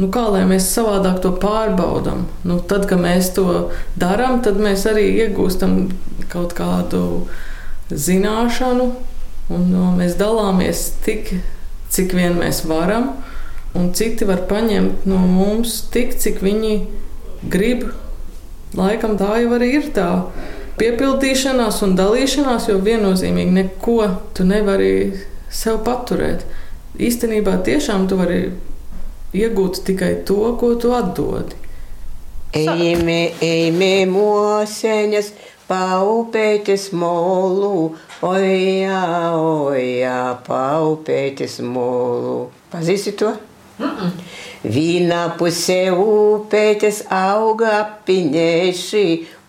Nu, 0.00 0.08
kā 0.12 0.22
lai 0.32 0.46
mēs 0.48 0.70
savādāk 0.72 1.18
to 1.24 1.32
pārbaudām? 1.42 2.22
Nu, 2.46 2.60
tad, 2.64 2.86
kad 2.88 3.02
mēs 3.02 3.34
to 3.36 3.72
darām, 4.00 4.38
tad 4.44 4.60
mēs 4.62 4.86
arī 4.88 5.10
iegūstam 5.26 5.90
kaut 6.30 6.54
kādu 6.56 7.26
zināšanu, 7.90 8.86
un 9.50 9.66
no, 9.66 9.90
nu, 9.90 9.96
mēs 9.98 10.14
dalāmies 10.16 10.86
tik 11.04 11.34
cik 11.90 12.14
vien 12.16 12.38
mēs 12.38 12.64
varam, 12.68 13.12
un 13.76 13.92
citi 13.94 14.26
var 14.28 14.44
paņemt 14.50 15.06
no 15.10 15.18
mums 15.24 15.80
tik, 15.94 16.16
cik 16.18 16.40
viņi 16.44 16.74
grib. 17.52 17.88
Laikam 18.78 19.16
tā 19.18 19.40
jau 19.42 19.54
arī 19.56 19.72
ir 19.80 19.90
tā 19.94 20.08
piepildīšanās 20.80 21.82
un 21.84 21.96
dalīšanās, 21.98 22.70
jo 22.70 22.78
viennozīmīgi 22.84 23.56
neko 23.56 23.98
tu 24.36 24.46
nevari 24.48 24.92
sev 25.50 25.82
paturēt. 25.86 26.46
Īstenībā 27.00 27.58
tiešām 27.66 28.06
tu 28.10 28.18
vari 28.20 28.42
iegūt 29.36 29.82
tikai 29.86 30.14
to, 30.26 30.54
ko 30.60 30.74
tu 30.80 30.94
atdodi. 30.96 31.58
Ejame, 32.56 33.30
ejame, 33.46 34.06
moseņas, 34.10 35.30
paupēties 35.70 36.90
molu, 36.98 37.94
ojā, 38.26 39.02
ojā, 39.38 40.18
paupēties 40.46 41.60
molu. 41.62 42.50
Pazīsti 42.72 43.14
to? 43.22 43.30
Mm 43.78 43.90
-mm. 43.96 44.10
Vienā 44.60 45.22
pusē 45.38 45.88
upēties 45.96 47.04
auga 47.08 47.70
apiņēši, 47.80 49.04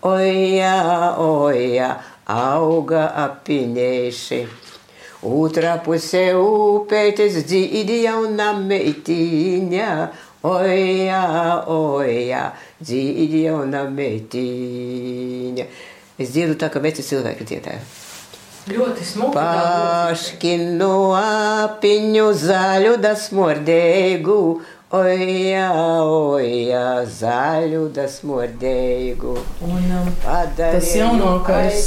ojā, 0.08 0.76
ojā, 1.20 1.90
auga 2.26 3.02
apiņēši. 3.26 4.40
Otrā 5.22 5.76
pusē 5.84 6.24
upēties 6.34 7.44
dzīdi 7.44 8.00
jauna 8.06 8.48
meitiņa, 8.58 9.90
ojā, 10.42 11.22
ojā, 11.76 12.42
dzīdi 12.80 13.44
jauna 13.44 13.84
meitiņa. 13.92 15.66
Es 16.20 16.34
dzirdu 16.34 16.58
tā, 16.60 16.68
ka 16.72 16.82
veci 16.84 17.04
cilvēki 17.06 17.48
dziedāja. 17.48 17.80
Ļoti 18.72 19.04
smuki. 19.06 19.34
Paškinu 19.34 20.92
apiņu 21.18 22.28
zaļu 22.44 22.94
da 23.02 23.16
smordēgu, 23.18 24.42
Oja, 24.92 25.70
oja, 26.04 26.88
zaļu 27.08 27.86
dasmordeigu. 27.96 29.38
Un, 29.64 29.86
um, 29.96 30.10
tas 30.58 30.90
jaunākais 30.92 31.86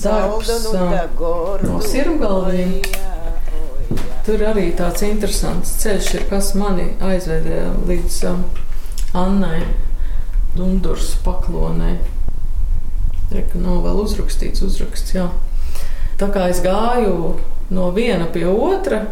darbs 0.00 0.48
saldunu 0.48 0.86
um, 0.86 0.94
da 0.94 1.02
no 1.66 1.82
sirmgalviem. 1.84 2.78
Tur 4.24 4.46
arī 4.54 4.70
tāds 4.78 5.04
interesants 5.04 5.74
ceļš 5.82 6.08
ir, 6.14 6.24
kas 6.32 6.54
mani 6.56 6.88
aizvedē 7.10 7.60
līdz 7.90 8.16
um, 8.32 8.40
Annai 9.20 9.60
Dundurs 10.56 11.12
paklonē. 11.20 11.98
Reku 13.30 13.60
nav 13.62 13.84
vēl 13.86 14.02
uzrakstīts, 14.02 14.62
uzraksts, 14.66 15.14
jā. 15.14 15.28
Tā 16.20 16.28
kā 16.34 16.48
es 16.50 16.60
gāju 16.64 17.36
no 17.70 17.90
viena 17.94 18.26
pie 18.32 18.44
otra, 18.50 19.04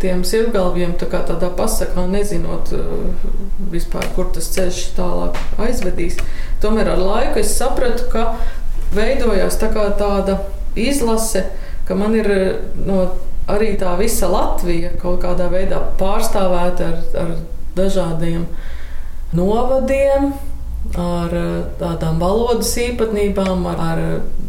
tiem 0.00 0.22
sirmgalviem 0.24 0.94
tā 1.00 1.08
kā 1.10 1.20
tādā 1.28 1.50
pasakā, 1.56 2.06
nezinot 2.08 2.70
uh, 2.76 3.10
vispār, 3.72 4.06
kur 4.16 4.30
tas 4.34 4.48
ceļš 4.54 4.84
tālāk 4.96 5.36
aizvedīs. 5.60 6.16
Tomēr 6.62 6.94
ar 6.94 7.02
laiku 7.02 7.42
es 7.42 7.52
sapratu, 7.58 8.06
ka 8.12 8.38
veidojās 8.94 9.58
tā 9.60 9.68
kā 9.74 9.90
tāda 10.00 10.38
izlase, 10.78 11.44
ka 11.88 11.98
man 11.98 12.16
ir 12.16 12.30
uh, 12.32 12.46
no 12.86 13.02
arī 13.50 13.74
tā 13.80 13.96
visa 13.98 14.30
Latvija 14.30 14.94
kaut 15.00 15.20
kādā 15.24 15.50
veidā 15.52 15.82
pārstāvēta 16.00 16.86
ar, 16.86 17.00
ar 17.24 17.34
dažādiem 17.76 18.46
novadiem, 19.36 20.30
ar 20.98 21.34
uh, 21.36 21.50
tādām 21.80 22.18
valodas 22.22 22.72
īpatnībām, 22.80 23.66
ar, 23.70 23.82
ar 23.92 24.02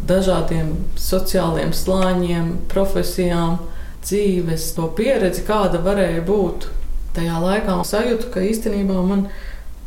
dažādiem 0.09 0.73
sociāliem 0.99 1.73
slāņiem, 1.75 2.53
profesijām, 2.71 3.59
dzīves, 4.01 4.71
to 4.77 4.87
pieredzi, 4.97 5.45
kāda 5.45 5.81
varēja 5.85 6.23
būt 6.25 6.67
tajā 7.15 7.39
laikā. 7.43 7.77
Sajūtu, 7.85 8.31
ka 8.33 8.43
īstenībā 8.45 9.01
man 9.05 9.27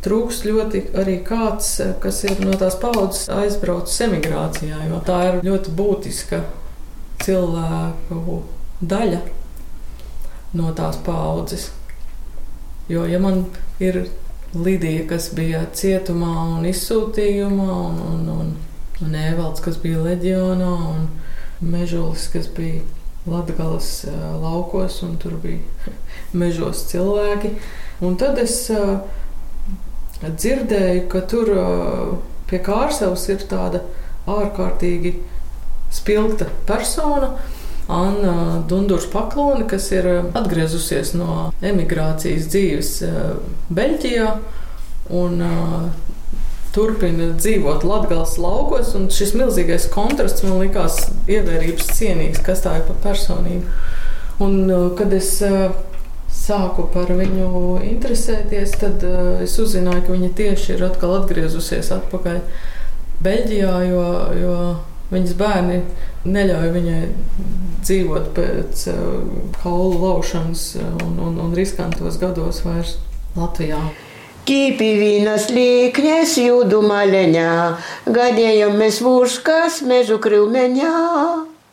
trūks 0.04 0.42
ļoti 0.44 0.82
arī 1.00 1.18
kāds, 1.26 1.78
kas 2.02 2.22
ir 2.28 2.42
no 2.44 2.56
tās 2.60 2.76
paudzes 2.80 3.30
aizbraucis 3.32 4.04
emigrācijā, 4.06 4.82
jo 4.90 5.00
tā 5.06 5.20
ir 5.30 5.40
ļoti 5.46 5.72
būtiska 5.78 6.42
cilvēku 7.24 8.42
daļa 8.84 9.22
no 10.54 10.74
tās 10.76 11.00
paudzes. 11.06 11.70
Jo, 12.88 13.06
ja 13.08 13.18
man 13.18 13.46
ir 13.80 14.04
Lidija, 14.54 15.06
kas 15.10 15.32
bija 15.34 15.64
cietumā 15.74 16.32
un 16.54 16.66
izsūtījumā, 16.70 17.70
un, 17.88 17.96
un, 18.12 18.28
un, 18.34 18.52
un 19.02 19.16
Evalds, 19.18 19.62
kas 19.64 19.80
bija 19.82 20.02
leģionā, 20.04 20.70
un 20.94 21.08
Mežulis, 21.64 22.28
kas 22.30 22.46
bija 22.54 22.82
Latvijas 23.26 24.04
laukos, 24.42 25.00
un 25.02 25.16
tur 25.18 25.38
bija 25.42 25.94
mežos 26.40 26.84
cilvēki. 26.90 27.54
Un 28.04 28.18
tad 28.20 28.38
es 28.42 28.58
uh, 28.74 28.98
dzirdēju, 30.22 31.06
ka 31.10 31.24
tur 31.30 31.50
uh, 31.54 32.14
pie 32.50 32.60
Kārsavas 32.62 33.24
ir 33.32 33.46
tāda 33.48 33.80
ārkārtīgi 34.28 35.16
spilgta 35.94 36.50
persona. 36.68 37.34
Anna 37.88 38.62
Dundurs 38.68 39.06
Paklone, 39.12 39.66
kas 39.68 39.90
ir 39.92 40.08
atgriezusies 40.32 41.12
no 41.18 41.50
emigrācijas 41.64 42.48
dzīves 42.52 42.92
Beļģijā 43.74 44.30
un 45.12 45.42
turpina 46.74 47.30
dzīvot 47.36 47.84
Latvijas 47.86 48.38
laukos. 48.40 48.94
Šis 49.14 49.34
milzīgais 49.38 49.88
kontrasts 49.92 50.46
man 50.46 50.62
likās 50.64 50.96
ievērības 51.30 51.92
cienīgs, 51.98 52.42
kas 52.46 52.64
tā 52.64 52.78
ir 52.80 52.86
par 52.88 53.02
personību. 53.04 53.68
Un, 54.42 54.56
kad 54.98 55.12
es 55.14 55.36
sāku 56.34 56.88
par 56.92 57.12
viņu 57.14 57.78
interesēties, 57.86 58.74
tad 58.80 59.04
es 59.44 59.54
uzzināju, 59.62 60.06
ka 60.06 60.16
viņa 60.16 60.32
tieši 60.40 60.74
ir 60.74 60.88
atkal 60.88 61.20
atgriezusies 61.20 61.92
atpakaļ 61.94 62.40
Beļģijā, 63.24 63.76
jo, 63.88 64.08
jo 64.40 64.56
viņas 65.14 65.38
bērni 65.38 65.80
neļauj 66.24 66.70
viņai 66.74 67.00
dzīvot 67.84 68.30
pēc 68.36 68.86
kaulu 69.60 70.00
laušanas 70.00 70.64
un, 70.80 71.18
un, 71.20 71.38
un 71.46 71.54
riskantos 71.56 72.18
gados 72.20 72.62
vairs 72.64 72.96
Latvijā. 73.36 73.80
Kīpi 74.44 74.90
vīnas 75.00 75.48
līknes 75.56 76.34
jūdu 76.36 76.82
maleņā, 76.84 77.52
gadējam 78.12 78.76
mēs 78.76 79.00
vūškas 79.04 79.80
mežu 79.88 80.18
krūmeņā. 80.20 80.92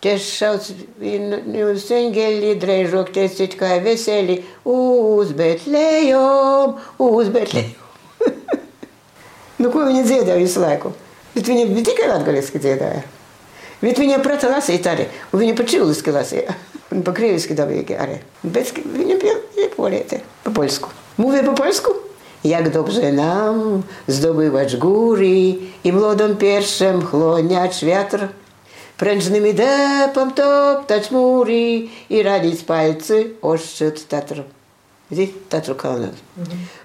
Ties 0.01 0.29
šauc 0.39 0.69
viņu 1.01 1.73
seņģeli, 1.83 2.55
drežok 2.63 3.11
tiesit 3.13 3.53
kā 3.59 3.75
veseli, 3.83 4.39
uz 4.65 5.35
Betlejom, 5.37 6.79
uz 7.05 7.29
Betlejom. 7.35 7.75
nu, 9.61 9.67
ko 9.67 9.85
viņa 9.85 10.07
dziedāja 10.07 10.39
visu 10.39 10.63
laiku? 10.63 10.95
Bet 11.35 11.51
viņa 11.51 11.67
bija 11.75 11.89
tikai 11.91 12.09
latgaliski 12.15 12.63
dziedāja. 12.63 13.03
Bet 13.81 13.97
viņa 13.97 14.19
prata 14.21 14.49
lasīt 14.51 14.85
arī, 14.87 15.07
viņa 15.33 15.55
pa 15.57 15.65
čiliski 15.65 16.13
lasīja. 16.13 16.53
Un 16.91 17.05
pa 17.07 17.13
krieviski 17.15 17.55
dabīgi 17.55 17.95
arī. 17.97 18.19
Bet 18.43 18.73
viņa 18.77 19.17
bija 19.21 19.35
poliete, 19.75 20.21
pa 20.43 20.51
polsku. 20.51 20.89
Mówię 21.17 21.43
po 21.43 21.53
polsku? 21.53 21.91
Jak 22.43 22.69
dobrze 22.69 23.11
nam 23.11 23.83
zdobywać 24.07 24.77
góry 24.77 25.55
i 25.83 25.93
młodym 25.93 26.37
pierwszym 26.37 27.05
chłoniać 27.05 27.85
wiatr, 27.85 28.27
prężnymi 28.97 29.53
depom 29.53 30.33
toptać 30.33 31.11
mury 31.11 31.87
i 32.09 32.23
ranić 32.23 32.63
palcy 32.63 33.33
o 33.41 33.57
szczyt 33.57 34.07
Kalnos. 35.75 36.19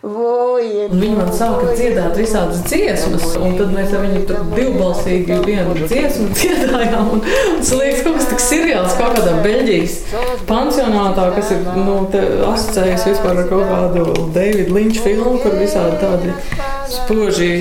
Vojen, 0.03 0.91
Un 0.91 0.99
viņi 0.99 1.15
man 1.15 1.29
sāka 1.31 1.69
dziedāt 1.79 2.17
visādas 2.19 2.65
dziesmas, 2.67 3.37
un 3.39 3.53
tad 3.55 3.71
mēs 3.71 3.93
ar 3.95 4.03
viņu 4.03 4.23
tur 4.27 4.41
divbalsīgi 4.51 5.37
vienu 5.45 5.77
dziesmu 5.85 6.27
dziedājām. 6.35 7.13
Un, 7.15 7.23
tas 7.61 7.71
liekas 7.79 8.03
kaut 8.03 8.19
kas 8.19 8.27
tik 8.33 8.43
seriāls, 8.43 8.97
kā 8.99 9.13
kādā 9.15 9.37
Beļģijas 9.45 9.95
pansionātā, 10.49 11.29
kas 11.37 11.53
ir 11.55 11.63
nu, 11.77 11.95
asociējies 12.49 13.07
vispār 13.13 13.45
ar 13.45 13.49
kaut 13.53 13.71
kādu 13.71 14.27
David 14.35 14.75
Lynch 14.75 14.99
filmu, 15.07 15.37
kur 15.45 15.55
visādi 15.61 16.03
tādi 16.03 16.35
spoži, 16.97 17.53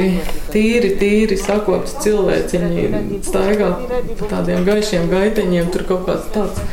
tīri, 0.49 0.95
tīri 0.97 1.37
sakopti 1.41 2.07
cilvēciņi 2.07 3.21
staigā 3.29 3.69
pa 4.17 4.33
tādiem 4.33 4.65
gaišiem 4.65 5.13
gaiteņiem. 5.13 5.69
Tur 5.77 5.85
kaut 5.93 6.09
kāds 6.09 6.33
tāds 6.33 6.65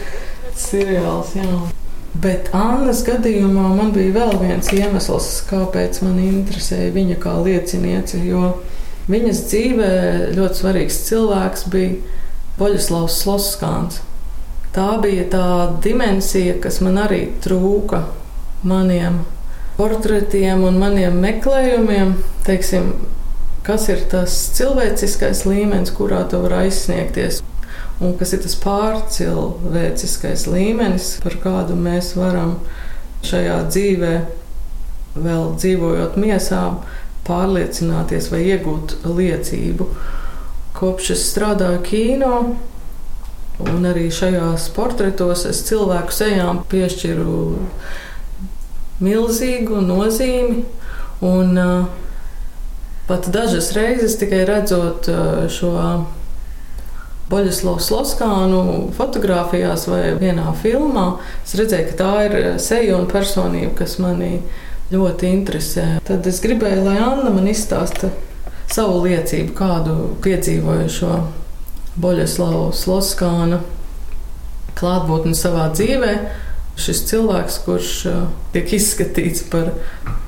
seriāls, 0.57 1.37
jā. 1.37 1.82
Bet 2.13 2.51
Annas 2.53 3.01
gadījumā 3.07 3.71
man 3.73 3.93
bija 3.95 4.13
vēl 4.19 4.35
viens 4.43 4.69
iemesls, 4.77 5.31
kāpēc 5.49 6.03
man 6.05 6.19
interesēja 6.21 6.93
viņa 6.93 7.17
kā 7.23 7.39
lieciniece. 7.41 8.21
Jo 8.27 8.59
viņas 9.09 9.45
dzīvē 9.49 9.93
ļoti 10.37 10.61
svarīgs 10.61 10.99
cilvēks 11.09 11.69
bija 11.73 12.19
Poļislavs 12.59 13.17
Sloskāns. 13.23 14.03
Tā 14.77 14.91
bija 15.01 15.25
tā 15.33 15.47
dimensija, 15.85 16.59
kas 16.61 16.81
man 16.85 17.01
arī 17.01 17.27
trūka 17.45 18.05
maniem 18.65 19.23
portretiem 19.77 20.63
un 20.69 20.77
maniem 20.81 21.17
meklējumiem. 21.25 22.15
Teiksim, 22.45 22.93
kas 23.65 23.89
ir 23.93 24.05
tas 24.13 24.37
cilvēciskais 24.57 25.47
līmenis, 25.49 25.93
kurā 25.97 26.23
tu 26.29 26.41
vari 26.45 26.67
aizsniegties? 26.67 27.41
Un 28.01 28.17
kas 28.19 28.33
ir 28.33 28.43
tas 28.45 28.57
pārcilvēciskais 28.63 30.47
līmenis, 30.51 31.17
par 31.25 31.37
kādu 31.43 31.77
mēs 31.79 32.15
varam 32.19 32.57
šajā 33.27 33.59
dzīvē, 33.69 34.15
vēl 35.23 35.53
dzīvojot 35.61 36.19
miesā, 36.21 36.65
pārliecināties 37.27 38.31
vai 38.33 38.43
iegūt 38.51 38.97
liecību. 39.07 39.87
Kopš 40.75 41.13
es 41.15 41.27
strādāju 41.31 41.83
kino, 41.87 42.37
un 43.63 43.87
arī 43.87 44.09
šajās 44.11 44.71
portretos 44.75 45.45
es 45.47 45.63
cilvēku 45.69 46.15
sejām 46.17 46.63
piešķiru 46.71 47.37
milzīgu 49.03 49.83
nozīmi. 49.87 50.65
Un, 51.23 51.59
uh, 51.59 51.87
pat 53.07 53.29
dažas 53.31 53.71
reizes 53.77 54.17
tikai 54.19 54.43
redzot 54.49 55.07
uh, 55.13 55.45
šo 55.53 55.77
Boļislavs 57.33 57.89
Loskānu 57.95 58.63
fotografijās 58.97 59.87
vai 59.89 60.03
vienā 60.21 60.51
filmā, 60.61 61.07
es 61.41 61.55
redzēju, 61.57 61.87
ka 61.89 61.99
tā 62.03 62.11
ir 62.27 62.37
seja 62.61 62.99
un 62.99 63.09
personība, 63.09 63.73
kas 63.81 63.97
manī 64.03 64.35
ļoti 64.93 65.31
interesē. 65.33 65.87
Tad 66.05 66.29
es 66.29 66.43
gribēju, 66.45 66.85
lai 66.85 66.99
Anna 67.01 67.33
man 67.33 67.49
izstāsta 67.49 68.13
savu 68.73 69.03
liecību, 69.07 69.55
kādu 69.57 69.97
piedzīvoju 70.25 70.91
šo 70.93 71.13
Boļislavs 72.03 72.85
Loskāna 72.89 73.63
klātbūtni 74.79 75.37
savā 75.37 75.69
dzīvē. 75.73 76.15
Šis 76.83 77.03
cilvēks, 77.11 77.59
kurš 77.67 77.91
tiek 78.55 78.71
izskatīts 78.77 79.45
par 79.53 79.75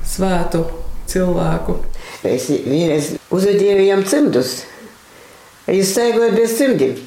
svētu 0.05 0.61
cilvēku. 1.09 1.79
Es 2.25 2.47
vienreiz 2.49 3.15
uzvedīju 3.33 3.79
viņam 3.81 4.05
cimdus. 4.09 4.55
Bez 5.65 6.57
cimdiem. 6.57 6.97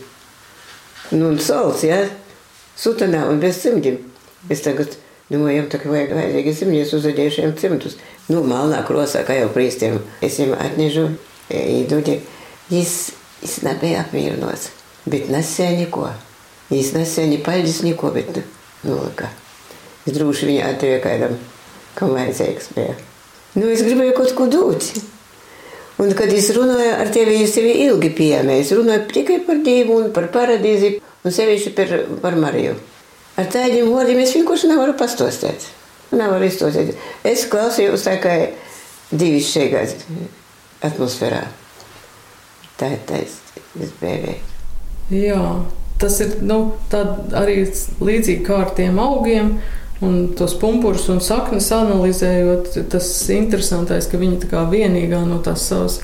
Nu, 1.10 1.30
un 1.32 1.38
sauc, 1.40 1.82
jā, 1.86 2.02
ja? 2.04 2.08
sutanā 2.76 3.26
un 3.30 3.38
bez 3.40 3.62
cimdiem. 3.62 4.02
Es 4.50 4.62
tagad 4.64 4.96
Domājam, 5.28 5.66
tā 5.68 5.76
kā 5.76 5.90
vajag 5.92 6.14
vajadzīgi 6.16 6.52
simties 6.56 6.92
uzadījušiem 6.96 7.50
cimtus. 7.60 7.98
Nu, 8.32 8.40
malnā 8.48 8.78
krosā, 8.88 9.20
kā 9.28 9.34
jau 9.36 9.50
prīstiem, 9.52 9.98
es 10.24 10.38
viņam 10.40 10.54
atnežu 10.64 11.02
īduģi. 11.52 12.14
Jis, 12.72 12.94
jis 13.42 13.58
nebija 13.66 14.06
apmierinots, 14.06 14.70
bet 15.04 15.28
nesēja 15.32 15.82
neko. 15.82 16.06
Jis 16.72 16.94
nesēja 16.96 17.28
ni 17.28 17.42
paļģis, 17.44 17.82
neko, 17.84 18.14
bet, 18.16 18.40
nu, 18.88 18.96
kā. 19.18 19.28
Es 20.06 20.16
droši 20.16 20.48
viņu 20.48 20.64
atdevu 20.64 21.04
kādam, 21.04 21.36
kam 21.98 22.16
vajadzīgs 22.16 22.72
bija. 22.78 22.96
Nu, 23.58 23.68
es 23.68 23.84
gribēju 23.84 24.16
kaut 24.16 24.32
ko 24.36 24.48
dot. 24.48 24.88
Un, 25.98 26.12
kad 26.14 26.30
es 26.30 26.52
runāju 26.54 26.92
ar 26.94 27.08
tevi, 27.11 27.40
es 27.42 27.56
tevi 27.56 27.72
ilgi 27.88 28.12
pieņēmu. 28.14 28.54
Es 28.62 28.70
runāju 28.76 29.08
tikai 29.11 29.40
par 29.46 29.58
Dievu 29.66 29.96
un 29.98 30.12
par 30.14 30.28
paradīzi, 30.34 30.92
un 31.26 31.34
sevišķi 31.34 31.74
par, 31.74 31.94
par 32.22 32.38
Mariju. 32.38 32.76
Ar 33.38 33.48
tādiem 33.50 33.90
vārdiem 33.90 34.22
es 34.22 34.34
vienkārši 34.37 34.70
nevaru 34.70 34.94
pastostēt. 34.98 35.66
Nevaru 36.14 36.46
izstostēt. 36.46 36.94
Es 37.26 37.44
klausījos 37.50 38.06
tā 38.06 38.16
kā 38.22 38.37
divi 39.11 39.42
šeit 39.42 40.06
atmosfērā. 40.87 41.42
Tā 42.78 42.92
ir 42.94 43.02
taisnība. 43.08 44.37
Jā, 45.11 45.42
tas 45.98 46.20
ir 46.22 46.38
nu, 46.46 46.61
arī 46.94 47.64
līdzīgi 47.98 48.44
kā 48.46 48.62
ar 48.66 48.74
tiem 48.78 48.98
augiem. 49.02 49.56
Un 50.04 50.28
tos 50.38 50.54
pumpurus 50.61 51.08
un 51.11 51.18
saknes 51.24 51.72
analizējot, 51.74 52.70
tas 52.92 53.08
interesantais, 53.34 54.06
ka 54.06 54.20
viņa 54.20 54.44
tā 54.44 54.50
kā 54.52 54.62
vienīgā 54.70 55.24
no 55.26 55.40
tās 55.42 55.64
savas 55.66 55.98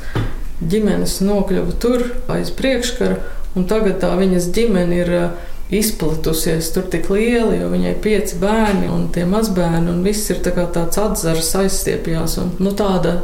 ģimenes 0.58 1.20
nokļuva 1.22 1.76
tur 1.82 2.02
aiz 2.34 2.50
priekškara, 2.58 3.20
un 3.54 3.68
tagad 3.70 4.00
tā 4.02 4.10
viņas 4.18 4.50
ģimene 4.56 4.98
ir 4.98 5.12
uh, 5.14 5.28
izplatusies 5.70 6.72
tur 6.74 6.88
tik 6.90 7.08
liela, 7.10 7.54
jo 7.56 7.70
viņai 7.72 7.94
ir 7.94 8.02
pieci 8.04 8.38
bērni 8.40 8.90
un 8.92 9.06
tie 9.14 9.24
mazbērni, 9.28 9.90
un 9.90 10.02
viss 10.04 10.30
ir 10.30 10.42
tā 10.44 10.52
tāds 10.52 11.00
atzars 11.00 11.54
aizstiepjās. 11.62 12.36
Un, 12.42 12.52
nu, 12.60 12.74
tāda 12.76 13.20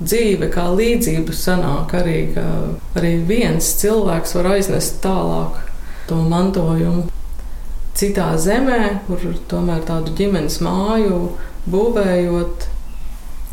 dzīve 0.00 0.50
kā 0.54 0.68
līdzība 0.74 1.34
sanāk 1.34 1.94
arī, 1.98 2.18
ka 2.34 2.46
arī 2.98 3.16
viens 3.28 3.74
cilvēks 3.80 4.34
var 4.38 4.52
aiznest 4.56 5.00
tālāk 5.04 5.62
to 6.08 6.18
mantojumu 6.24 7.06
citā 7.98 8.32
zemē, 8.38 8.80
kur 9.08 9.24
tomēr 9.50 9.82
tādu 9.88 10.14
ģimenes 10.18 10.60
māju 10.64 11.22
būvējot, 11.70 12.68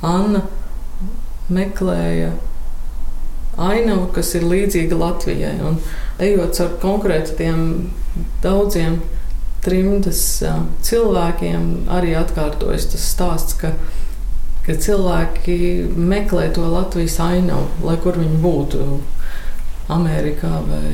Anna 0.05 0.43
meklēja 1.49 2.33
ainavu, 3.57 4.09
kas 4.13 4.33
ir 4.37 4.45
līdzīga 4.45 4.97
Latvijai. 4.99 5.55
Un 5.65 5.79
ejot 6.21 6.59
ar 6.61 6.73
konkrētiem 6.83 7.61
daudziem 8.43 8.99
trimdas 9.65 10.21
cilvēkiem, 10.85 11.87
arī 11.91 12.13
atkārtojas 12.19 12.89
tas 12.91 13.07
stāsts, 13.15 13.57
ka, 13.61 13.73
ka 14.67 14.75
cilvēki 14.85 15.57
meklē 15.95 16.51
to 16.53 16.67
Latvijas 16.69 17.17
ainavu, 17.23 17.87
lai 17.87 17.97
kur 18.03 18.19
viņi 18.21 18.41
būtu. 18.43 18.85
Amerikā 19.95 20.49
vai, 20.65 20.91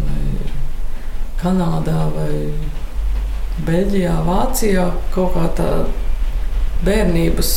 vai 0.00 0.20
Kanādā 1.44 2.08
vai 2.14 2.32
Beļģijā, 3.64 4.14
Vācijā 4.26 4.88
kaut 5.14 5.36
kā 5.36 5.44
tā 5.58 5.70
bērnības 6.84 7.50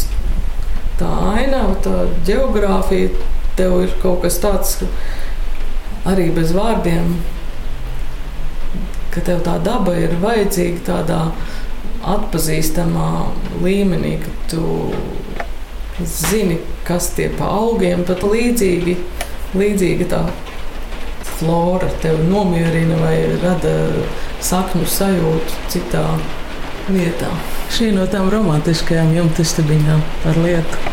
tā 1.00 1.10
ainava, 1.38 1.78
tā 1.86 1.96
geogrāfija, 2.28 3.14
tev 3.58 3.80
ir 3.86 3.96
kaut 4.02 4.24
kas 4.26 4.40
tāds, 4.42 4.76
arī 6.10 6.30
bez 6.36 6.54
vārdiem, 6.58 7.16
ka 9.14 9.24
tev 9.26 9.42
tā 9.46 9.58
daba 9.66 9.96
ir 9.98 10.18
vajadzīga 10.22 10.84
tādā 10.92 11.22
atpazīstamā 12.08 13.10
līmenī, 13.66 14.18
ka 14.24 14.34
tu 14.52 14.66
zini, 16.06 16.60
kas 16.88 17.12
tie 17.18 17.32
pa 17.38 17.50
augiem, 17.64 18.06
pat 18.08 18.22
līdzīgi, 18.26 18.98
līdzīga 19.58 20.10
tā 20.14 20.22
flora 21.38 21.90
tevi 22.02 22.28
nomierina 22.30 22.98
vai 23.02 23.16
rada 23.42 23.74
sakņu 24.44 24.88
sajūtu 24.90 25.62
citā 25.74 26.04
vietā. 26.90 27.32
Šī 27.74 27.92
no 27.96 28.08
tām 28.12 28.30
romantiskajām 28.32 29.14
jumtistabiņām 29.18 30.04
par 30.24 30.40
lietu. 30.44 30.84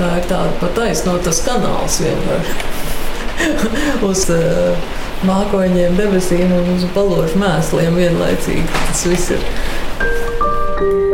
Tā 0.00 0.14
ir 0.20 0.28
tāda 0.30 0.52
pataisnotas 0.60 1.42
kanāls 1.44 2.00
vienkārši. 2.04 2.68
uz 4.10 4.26
uh, 4.32 4.90
mākoņiem, 5.28 5.96
debesīm 5.98 6.52
un 6.56 6.74
uz 6.76 6.86
balošu 6.94 7.40
mēsliem 7.40 7.96
vienlaicīgi. 8.00 8.66
Tas 8.88 9.06
viss 9.08 9.34
ir 9.36 11.09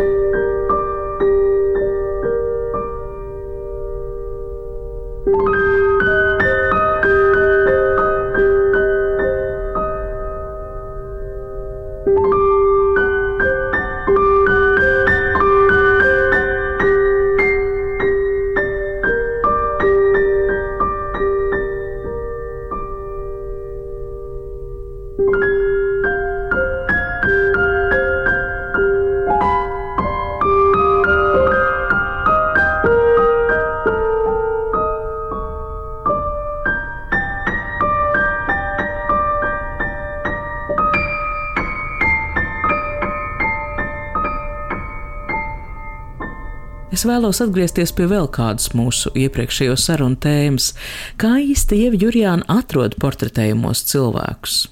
vēlos 47.07 47.41
atgriezties 47.45 47.93
pie 47.97 48.09
vēl 48.11 48.29
kādas 48.33 48.73
mūsu 48.77 49.13
iepriekšējo 49.17 49.77
sarunu 49.81 50.19
tēmas, 50.21 50.73
kā 51.21 51.37
īsti 51.43 51.83
Ieva 51.87 52.01
Jurjāna 52.05 52.47
atrod 52.59 52.97
portretējumos 53.03 53.85
cilvēkus. 53.91 54.65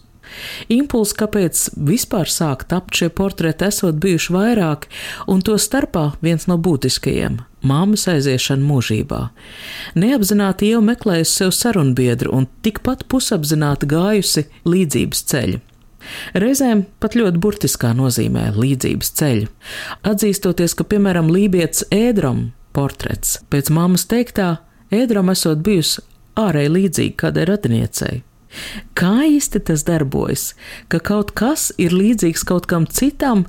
Impulss, 0.73 1.14
kāpēc 1.14 1.68
vispār 1.88 2.31
sāk 2.31 2.64
tapt 2.70 2.97
šie 2.99 3.11
portreti, 3.14 3.68
esot 3.68 3.99
bijuši 4.03 4.35
vairāki, 4.35 4.90
un 5.31 5.42
to 5.47 5.57
starpā 5.61 6.09
viens 6.25 6.49
no 6.51 6.59
būtiskajiem- 6.59 7.38
māmas 7.70 8.09
aiziešana 8.11 8.64
mūžībā. 8.64 9.20
Neapzināti 9.94 10.73
jau 10.73 10.83
meklējusi 10.83 11.37
sev 11.38 11.53
sarunbiedru 11.53 12.33
un 12.33 12.49
tikpat 12.62 13.07
pusapzināti 13.09 13.87
gājusi 13.87 14.47
līdzības 14.66 15.25
ceļu. 15.31 15.61
Reizēm 16.35 16.85
pat 17.03 17.17
ļoti 17.19 17.40
burtiskā 17.43 17.93
nozīmē 17.97 18.51
līdzības 18.57 19.12
ceļu. 19.21 19.49
Atzīstoties, 20.07 20.77
ka, 20.79 20.87
piemēram, 20.88 21.31
lībietis 21.33 21.87
ēdram 21.95 22.51
portrets 22.75 23.38
pēc 23.53 23.71
mammas 23.75 24.07
teiktā, 24.11 24.57
ēdram 24.95 25.33
esot 25.33 25.62
bijusi 25.64 26.03
ārēji 26.40 26.73
līdzīga 26.77 27.21
kādai 27.25 27.49
radiniecei. 27.51 28.23
Kā 28.95 29.25
īsti 29.27 29.61
tas 29.67 29.83
darbojas, 29.87 30.53
ka 30.88 31.01
kaut 31.03 31.35
kas 31.35 31.73
ir 31.81 31.95
līdzīgs 31.95 32.45
kaut 32.47 32.69
kam 32.71 32.87
citam, 32.87 33.47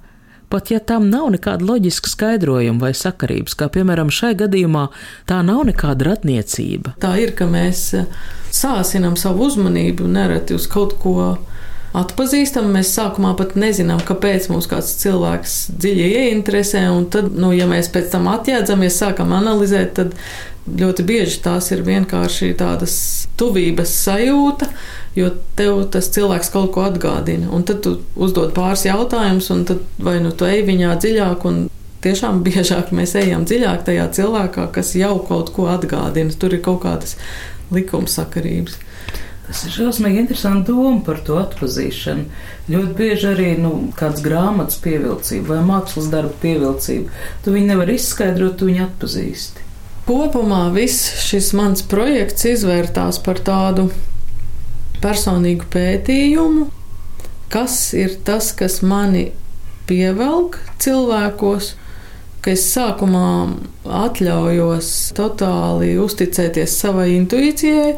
pat 0.49 0.71
ja 0.71 0.79
tam 0.79 1.09
nav 1.11 1.29
nekāda 1.35 1.65
loģiska 1.65 2.09
skaidrojuma 2.09 2.87
vai 2.87 2.93
sakarības, 2.97 3.57
kā 3.59 3.69
piemēram 3.73 4.11
šai 4.13 4.33
gadījumā, 4.39 4.87
tā 5.29 5.41
nav 5.45 5.65
nekāda 5.69 6.11
radniecība. 6.11 6.95
Tā 7.01 7.15
ir, 7.21 7.35
ka 7.37 7.47
mēs 7.49 7.91
sāsinam 8.53 9.17
savu 9.19 9.49
uzmanību 9.49 10.07
nereti 10.09 10.57
uz 10.57 10.69
kaut 10.71 10.97
ko 11.01 11.35
atpazīstam. 12.01 12.71
Mēs 12.75 12.93
sākumā 12.97 13.33
pat 13.39 13.55
nezinām, 13.59 14.01
kāpēc 14.05 14.49
mums 14.51 14.67
kāds 14.71 14.95
cilvēks 15.01 15.55
dziļi 15.75 16.09
ieinteresē, 16.21 16.87
un 16.93 17.07
tad, 17.13 17.31
nu, 17.35 17.53
ja 17.55 17.69
mēs 17.69 17.91
pēc 17.93 18.11
tam 18.13 18.29
atjēdzamies, 18.31 18.99
sākam 19.01 19.33
analizēt, 19.37 19.95
tad 19.99 20.15
ļoti 20.65 21.05
bieži 21.05 21.41
tās 21.45 21.69
ir 21.75 21.85
vienkārši 21.85 22.53
tādas 22.57 22.97
tuvības 23.37 23.91
sajūta, 24.05 24.69
jo 25.15 25.29
tev 25.57 25.83
tas 25.93 26.09
cilvēks 26.15 26.51
kaut 26.53 26.73
ko 26.75 26.85
atgādina. 26.87 27.51
Un 27.53 27.65
tad 27.67 27.83
tu 27.85 27.99
uzdod 28.15 28.55
pāris 28.57 28.87
jautājumus, 28.87 29.51
un 29.53 29.65
tad 29.69 29.83
vai 30.01 30.17
nu 30.23 30.33
tu 30.35 30.47
ej 30.49 30.65
viņā 30.67 30.95
dziļāk, 31.01 31.45
tiešām 32.05 32.41
biežāk 32.45 32.91
mēs 32.95 33.15
ejam 33.21 33.45
dziļāk 33.49 33.85
tajā 33.87 34.09
cilvēkā, 34.17 34.69
kas 34.75 34.95
jau 34.97 35.15
kaut 35.27 35.53
ko 35.55 35.69
atgādina. 35.73 36.33
Tur 36.37 36.57
ir 36.57 36.65
kaut 36.65 36.83
kādas 36.85 37.15
likumsakarības. 37.73 38.81
Tas 39.45 39.61
ir 39.67 39.75
šausmīgi 39.75 40.23
interesanti 40.23 40.73
doma 40.73 41.03
par 41.05 41.19
to 41.25 41.37
atpazīšanu. 41.37 42.25
Ļoti 42.71 42.95
bieži 42.97 43.27
arī 43.29 43.51
nu, 43.61 43.73
kāds 43.97 44.23
grāmatas 44.25 44.79
pievilcība 44.81 45.53
vai 45.53 45.59
mākslas 45.67 46.09
darba 46.09 46.33
pievilcība. 46.41 47.13
Tu 47.45 47.53
viņu 47.53 47.69
nevar 47.69 47.91
izskaidrot, 47.93 48.57
tu 48.57 48.71
viņu 48.71 48.87
atpazīsti. 48.87 49.65
Kopumā 50.05 50.67
viss 50.73 51.13
šis 51.25 51.51
mans 51.57 51.85
projekts 51.89 52.45
izvērtās 52.49 53.21
par 53.25 53.39
tādu 53.45 53.87
personīgu 55.01 55.69
pētījumu, 55.73 56.67
kas 57.53 57.77
ir 57.97 58.17
tas, 58.25 58.51
kas 58.57 58.81
mani 58.85 59.27
pievelk 59.89 60.59
cilvēkos, 60.81 61.71
ka 62.45 62.53
es 62.53 62.65
sākumā 62.73 63.29
atļaujos 64.05 64.91
totāli 65.17 65.95
uzticēties 66.01 66.77
savai 66.81 67.11
intuīcijai. 67.15 67.95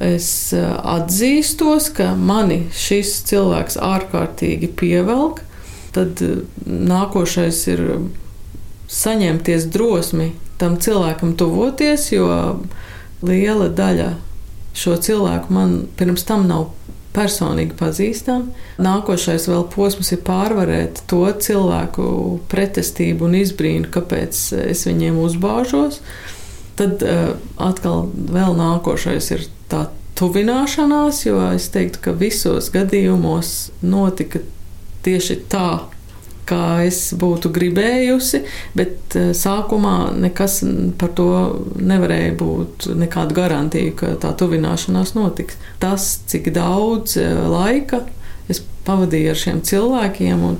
Es 0.00 0.52
eh, 0.56 0.64
atzīstos, 0.64 1.90
ka 1.92 2.14
mani 2.16 2.62
šis 2.72 3.18
cilvēks 3.28 3.76
ārkārtīgi 3.84 4.70
pievelk. 4.80 5.42
Tad 5.92 6.22
eh, 6.24 6.40
nākošais 6.64 7.60
ir 7.74 7.84
saņemties 8.90 9.68
drosmi 9.70 10.32
tam 10.60 10.78
cilvēkam 10.80 11.36
tuvoties, 11.40 12.08
jo 12.14 12.30
liela 13.24 13.68
daļa 13.68 14.14
šo 14.76 14.96
cilvēku 15.04 15.52
man 15.52 15.76
pirms 16.00 16.24
tam 16.24 16.48
nav 16.48 16.70
personīgi 17.12 17.74
pazīstami. 17.76 18.54
Nākošais 18.80 19.48
vēl 19.50 19.64
posms 19.72 20.12
ir 20.14 20.24
pārvarēt 20.24 21.02
to 21.10 21.24
cilvēku 21.44 22.04
pretestību 22.48 23.26
un 23.28 23.38
izbrīnu, 23.40 23.90
kāpēc 23.92 24.42
es 24.70 24.86
viņiem 24.88 25.18
uzbāžos. 25.20 26.00
Tad 26.78 27.02
uh, 27.04 27.32
atkal 27.60 28.06
vēl 28.14 28.54
nākošais 28.56 29.32
ir 29.34 29.48
tā 29.70 29.86
tuvināšanās, 30.20 31.24
jo 31.24 31.40
es 31.54 31.70
teiktu, 31.72 32.02
ka 32.04 32.16
visos 32.16 32.68
gadījumos 32.74 33.70
notika 33.80 34.42
tieši 35.04 35.38
tā, 35.50 35.68
kā 36.50 36.82
es 36.86 36.98
būtu 37.16 37.50
gribējusi, 37.54 38.42
bet 38.78 39.16
eh, 39.18 39.30
sākumā 39.36 40.12
nekas 40.18 40.60
par 41.00 41.12
to 41.18 41.30
nevarēja 41.78 42.34
būt 42.40 42.90
nekāda 42.98 43.36
garantija, 43.36 43.94
ka 43.96 44.14
tā 44.22 44.32
tuvināšanās 44.38 45.14
notiks. 45.18 45.60
Tas, 45.82 46.12
cik 46.30 46.52
daudz 46.56 47.16
eh, 47.20 47.30
laika 47.50 48.04
es 48.50 48.62
pavadīju 48.86 49.32
ar 49.32 49.38
šiem 49.38 49.64
cilvēkiem 49.66 50.46
un 50.46 50.58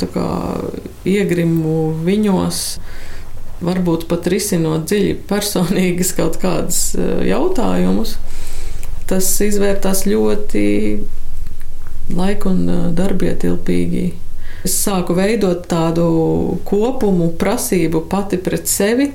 iegrimu 1.09 1.79
viņos. 2.07 2.65
Varbūt 3.61 4.07
pat 4.09 4.25
risinot 4.33 4.87
dziļi 4.89 5.19
personīgas 5.29 6.15
kaut 6.17 6.39
kādus 6.41 6.95
eh, 6.97 7.27
jautājumus, 7.33 8.17
tas 9.11 9.29
izvērtās 9.45 10.07
ļoti 10.09 10.65
laika 12.17 12.51
un 12.51 12.67
darbietilpīgi 12.97 14.09
Es 14.67 14.75
sāku 14.83 15.15
veidot 15.17 15.63
tādu 15.71 16.07
kopumu, 16.69 17.31
prasību 17.41 18.03
pati 18.13 18.37
pret 18.45 18.69
sevi, 18.69 19.07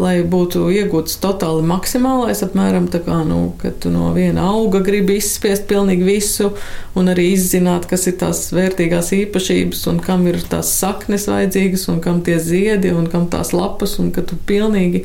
lai 0.00 0.14
būtu 0.26 0.64
iegūts 0.72 1.18
totāli 1.22 1.62
maksimālais, 1.68 2.40
apmēram 2.46 2.86
tā 2.90 3.02
kā, 3.04 3.20
nu, 3.28 3.52
kad 3.60 3.76
tu 3.84 3.92
no 3.92 4.08
viena 4.16 4.48
auga 4.54 4.80
gribi 4.84 5.18
izspiest 5.20 5.68
pilnīgi 5.70 6.08
visu, 6.08 6.48
un 6.96 7.12
arī 7.12 7.28
izzināt, 7.34 7.84
kas 7.90 8.08
ir 8.08 8.16
tās 8.24 8.46
vērtīgās 8.56 9.12
īpašības, 9.20 9.84
un 9.92 10.00
kam 10.06 10.24
ir 10.32 10.40
tās 10.48 10.72
saknes 10.80 11.28
vajadzīgas, 11.30 11.84
un 11.92 12.00
kam 12.04 12.24
tie 12.24 12.40
ziedi, 12.42 12.94
un 12.96 13.06
kam 13.12 13.28
tās 13.30 13.52
lapas, 13.54 13.98
un 14.00 14.10
ka 14.16 14.24
tu 14.24 14.40
pilnīgi 14.48 15.04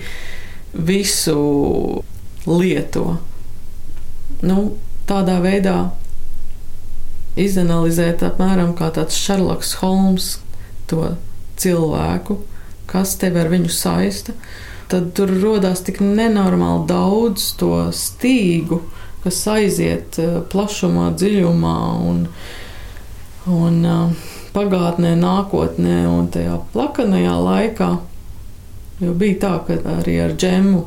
visu 0.74 1.36
lieto. 2.48 3.20
Nu, 4.46 4.78
tādā 5.10 5.40
veidā 5.44 5.90
izanalizēt 7.40 8.24
apmēram 8.26 8.74
kā 8.78 8.90
tāds 8.96 9.18
Šerloks 9.20 9.76
Holms 9.82 10.30
to 10.90 11.14
cilvēku, 11.60 12.40
kas 12.90 13.18
tevi 13.20 13.42
ar 13.42 13.52
viņu 13.52 13.72
saista, 13.74 14.34
tad 14.90 15.12
tur 15.18 15.32
rodās 15.42 15.84
tik 15.86 16.00
nenormāli 16.02 16.88
daudz 16.90 17.52
to 17.60 17.74
stīgu, 17.94 18.82
kas 19.24 19.42
aiziet 19.52 20.18
eh, 20.22 20.40
plašumā, 20.52 21.12
dziļumā 21.20 21.78
un, 22.10 22.24
un 23.54 23.80
eh, 23.86 24.30
pagātnē, 24.56 25.14
nākotnē 25.20 26.00
un 26.10 26.32
tajā 26.34 26.58
plakanajā 26.74 27.36
laikā. 27.44 27.90
Jo 29.00 29.14
bija 29.16 29.40
tā, 29.44 29.52
ka 29.68 29.78
arī 30.00 30.18
ar 30.24 30.34
džemu, 30.40 30.82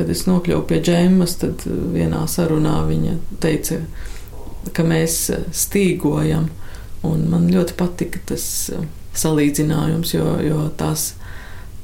kad 0.00 0.08
es 0.08 0.22
nokļuvu 0.24 0.62
pie 0.64 0.78
džemas, 0.80 1.34
tad 1.42 1.66
vienā 1.68 2.22
sarunā 2.30 2.78
viņa 2.88 3.18
teica, 3.42 3.82
ka 4.72 4.84
mēs 4.86 5.16
eh, 5.34 5.42
stīgojam. 5.52 6.48
Un 7.04 7.26
man 7.32 7.48
ļoti 7.52 7.76
patika 7.76 8.20
tas 8.32 8.44
eh, 8.72 8.86
salīdzinājums, 9.20 10.14
jo, 10.14 10.38
jo 10.44 10.62
tās 10.80 11.10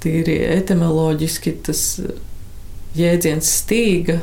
tīri 0.00 0.38
etimoloģiski 0.55 1.52
tas 1.68 1.83
eh, 2.00 2.16
jēdziens 2.96 3.52
stīga. 3.61 4.22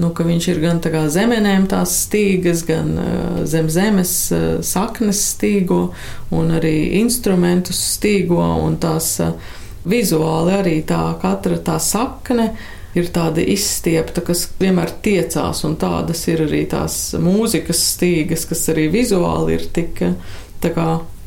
Nu, 0.00 0.10
viņš 0.16 0.50
ir 0.50 0.58
gan 0.62 0.82
zemenēm 0.82 1.68
tās 1.68 1.92
stīgas, 2.06 2.62
gan 2.64 2.94
uh, 2.96 3.40
zem 3.44 3.66
zemes 3.68 4.12
uh, 4.32 4.62
saknes 4.64 5.18
stīgo, 5.34 5.90
un 6.32 6.54
arī 6.56 7.02
instrumentus 7.02 7.82
stīgo, 7.98 8.40
un 8.64 8.78
tās 8.80 9.10
uh, 9.20 9.34
vizuāli 9.84 10.54
arī 10.56 10.76
tā 10.88 11.02
katra 11.20 11.58
tā 11.66 11.76
sakne 11.84 12.46
uh, 12.54 12.62
ir 12.98 13.10
tāda 13.14 13.42
izstiepta, 13.44 14.22
kas 14.26 14.48
vienmēr 14.60 14.92
tiecās, 15.04 15.62
un 15.66 15.76
tādas 15.80 16.24
ir 16.30 16.44
arī 16.46 16.64
tās 16.70 16.98
mūzikas 17.20 17.82
stīgas, 17.94 18.46
kas 18.50 18.66
arī 18.72 18.88
vizuāli 18.92 19.56
ir 19.58 19.66
tik 19.74 20.04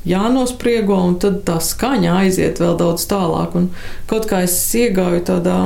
jānospriego, 0.07 0.97
un 1.07 1.17
tad 1.23 1.41
tā 1.47 1.59
skaņa 1.63 2.19
aiziet 2.23 2.59
vēl 2.61 2.77
daudz 2.79 3.07
tālāk. 3.09 3.55
Un 3.55 3.69
kaut 4.09 4.27
kā 4.29 4.43
es 4.47 4.57
iegāju 4.75 5.23
tādā 5.29 5.59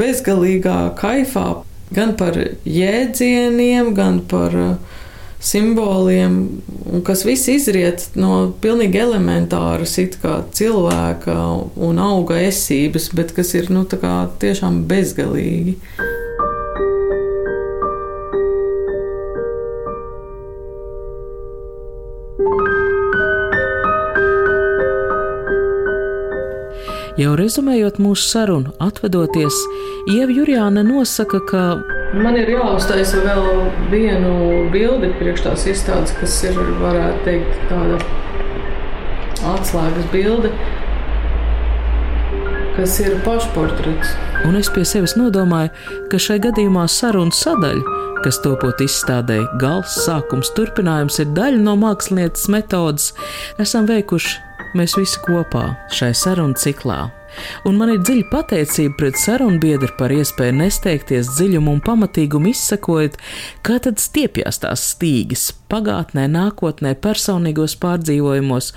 bezgalīgā 0.00 0.92
kaifā 0.98 1.46
gan 1.92 2.14
par 2.16 2.36
jēdzieniem, 2.64 3.92
gan 3.96 4.20
par 4.28 4.56
uh, 4.56 5.00
simboliem, 5.42 6.62
kas 7.06 7.24
viss 7.26 7.50
izriet 7.50 8.06
no 8.14 8.52
pilnīgi 8.62 9.00
elementāras 9.02 9.98
cilvēka 10.54 11.36
un 11.82 12.02
auga 12.02 12.38
esības, 12.46 13.10
bet 13.16 13.34
kas 13.36 13.54
ir 13.58 13.70
nu, 13.74 13.84
tiešām 14.42 14.84
bezgalīgi. 14.90 15.78
Jau 27.20 27.34
rezumējot 27.36 27.98
mūsu 28.00 28.24
sarunu, 28.24 28.70
atvadoties, 28.82 29.58
Ieva 30.10 30.32
Jurjāna 30.32 30.80
nosaka, 30.86 31.42
ka 31.44 31.64
Man 32.12 32.36
ir 32.36 32.50
jāuztaisa 32.52 33.22
vēl 33.24 33.46
vienu 33.88 34.32
bildi 34.72 35.08
priekš 35.16 35.46
tās 35.46 35.62
izstādes, 35.70 36.12
kas 36.18 36.34
ir, 36.44 36.58
varētu 36.82 37.22
teikt, 37.24 37.62
tāda 37.70 37.96
atslēgas 39.54 40.10
bilde, 40.12 40.50
kas 42.76 42.98
ir 43.00 43.16
pašportrets. 43.24 44.12
Un 44.44 44.60
es 44.60 44.68
pie 44.74 44.84
sevis 44.84 45.16
nodomāju, 45.16 45.72
ka 46.12 46.20
šai 46.20 46.36
gadījumā 46.44 46.84
sarunu 46.92 47.32
sadaļa, 47.32 47.96
kas 48.26 48.42
topot 48.44 48.84
izstādē, 48.84 49.40
gals, 49.62 49.96
sākums, 50.04 50.52
turpinājums 50.52 51.16
ir 51.24 51.32
daļa 51.32 51.64
no 51.64 51.78
mākslinieces 51.80 52.52
metodas, 52.52 53.14
esam 53.62 53.88
veikuši 53.88 54.36
mēs 54.76 55.00
visi 55.00 55.24
kopā 55.24 55.70
šai 55.96 56.12
sarunu 56.12 56.60
ciklā 56.60 57.06
un 57.68 57.78
man 57.80 57.94
ir 57.94 58.02
dziļa 58.02 58.28
pateicība 58.32 58.96
pret 59.00 59.20
sarunbiedru 59.20 59.90
par 59.98 60.14
iespēju 60.14 60.56
nesteigties 60.58 61.30
dziļumu 61.36 61.76
un 61.76 61.82
pamatīgumu 61.84 62.52
izsakojot, 62.52 63.18
kā 63.66 63.78
tad 63.82 64.02
stiepjas 64.02 64.62
tās 64.62 64.84
stīgas 64.94 65.50
pagātnē, 65.72 66.26
nākotnē, 66.32 66.94
personīgos 67.02 67.76
pārdzīvojumos 67.82 68.72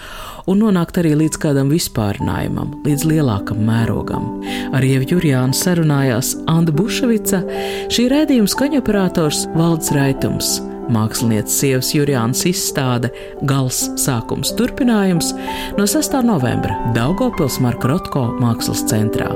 un 0.52 0.64
nonākt 0.64 1.02
arī 1.02 1.16
līdz 1.24 1.42
kādam 1.44 1.74
vispārinājumam, 1.74 2.78
līdz 2.86 3.08
lielākam 3.12 3.66
mērogam. 3.68 4.30
Ar 4.76 4.86
Ievu 4.86 5.16
Jurjānu 5.16 5.58
sarunājās 5.58 6.36
Anna 6.52 6.76
Buševica, 6.76 7.44
šī 7.92 8.08
rēdījuma 8.14 8.56
skaņoperators 8.56 9.50
Valds 9.58 9.94
Raitums. 9.96 10.58
Mākslinieces 10.92 11.60
sievas 11.62 11.92
Jurijānas 11.96 12.46
izstāde 12.50 13.12
Gals 13.48 13.86
sākums 14.02 14.54
turpinājums 14.60 15.34
no 15.80 15.88
6. 15.90 16.22
novembra 16.28 16.78
Daugopils 16.98 17.60
Marka 17.64 17.94
Rotko 17.94 18.30
mākslas 18.42 18.86
centrā. 18.90 19.32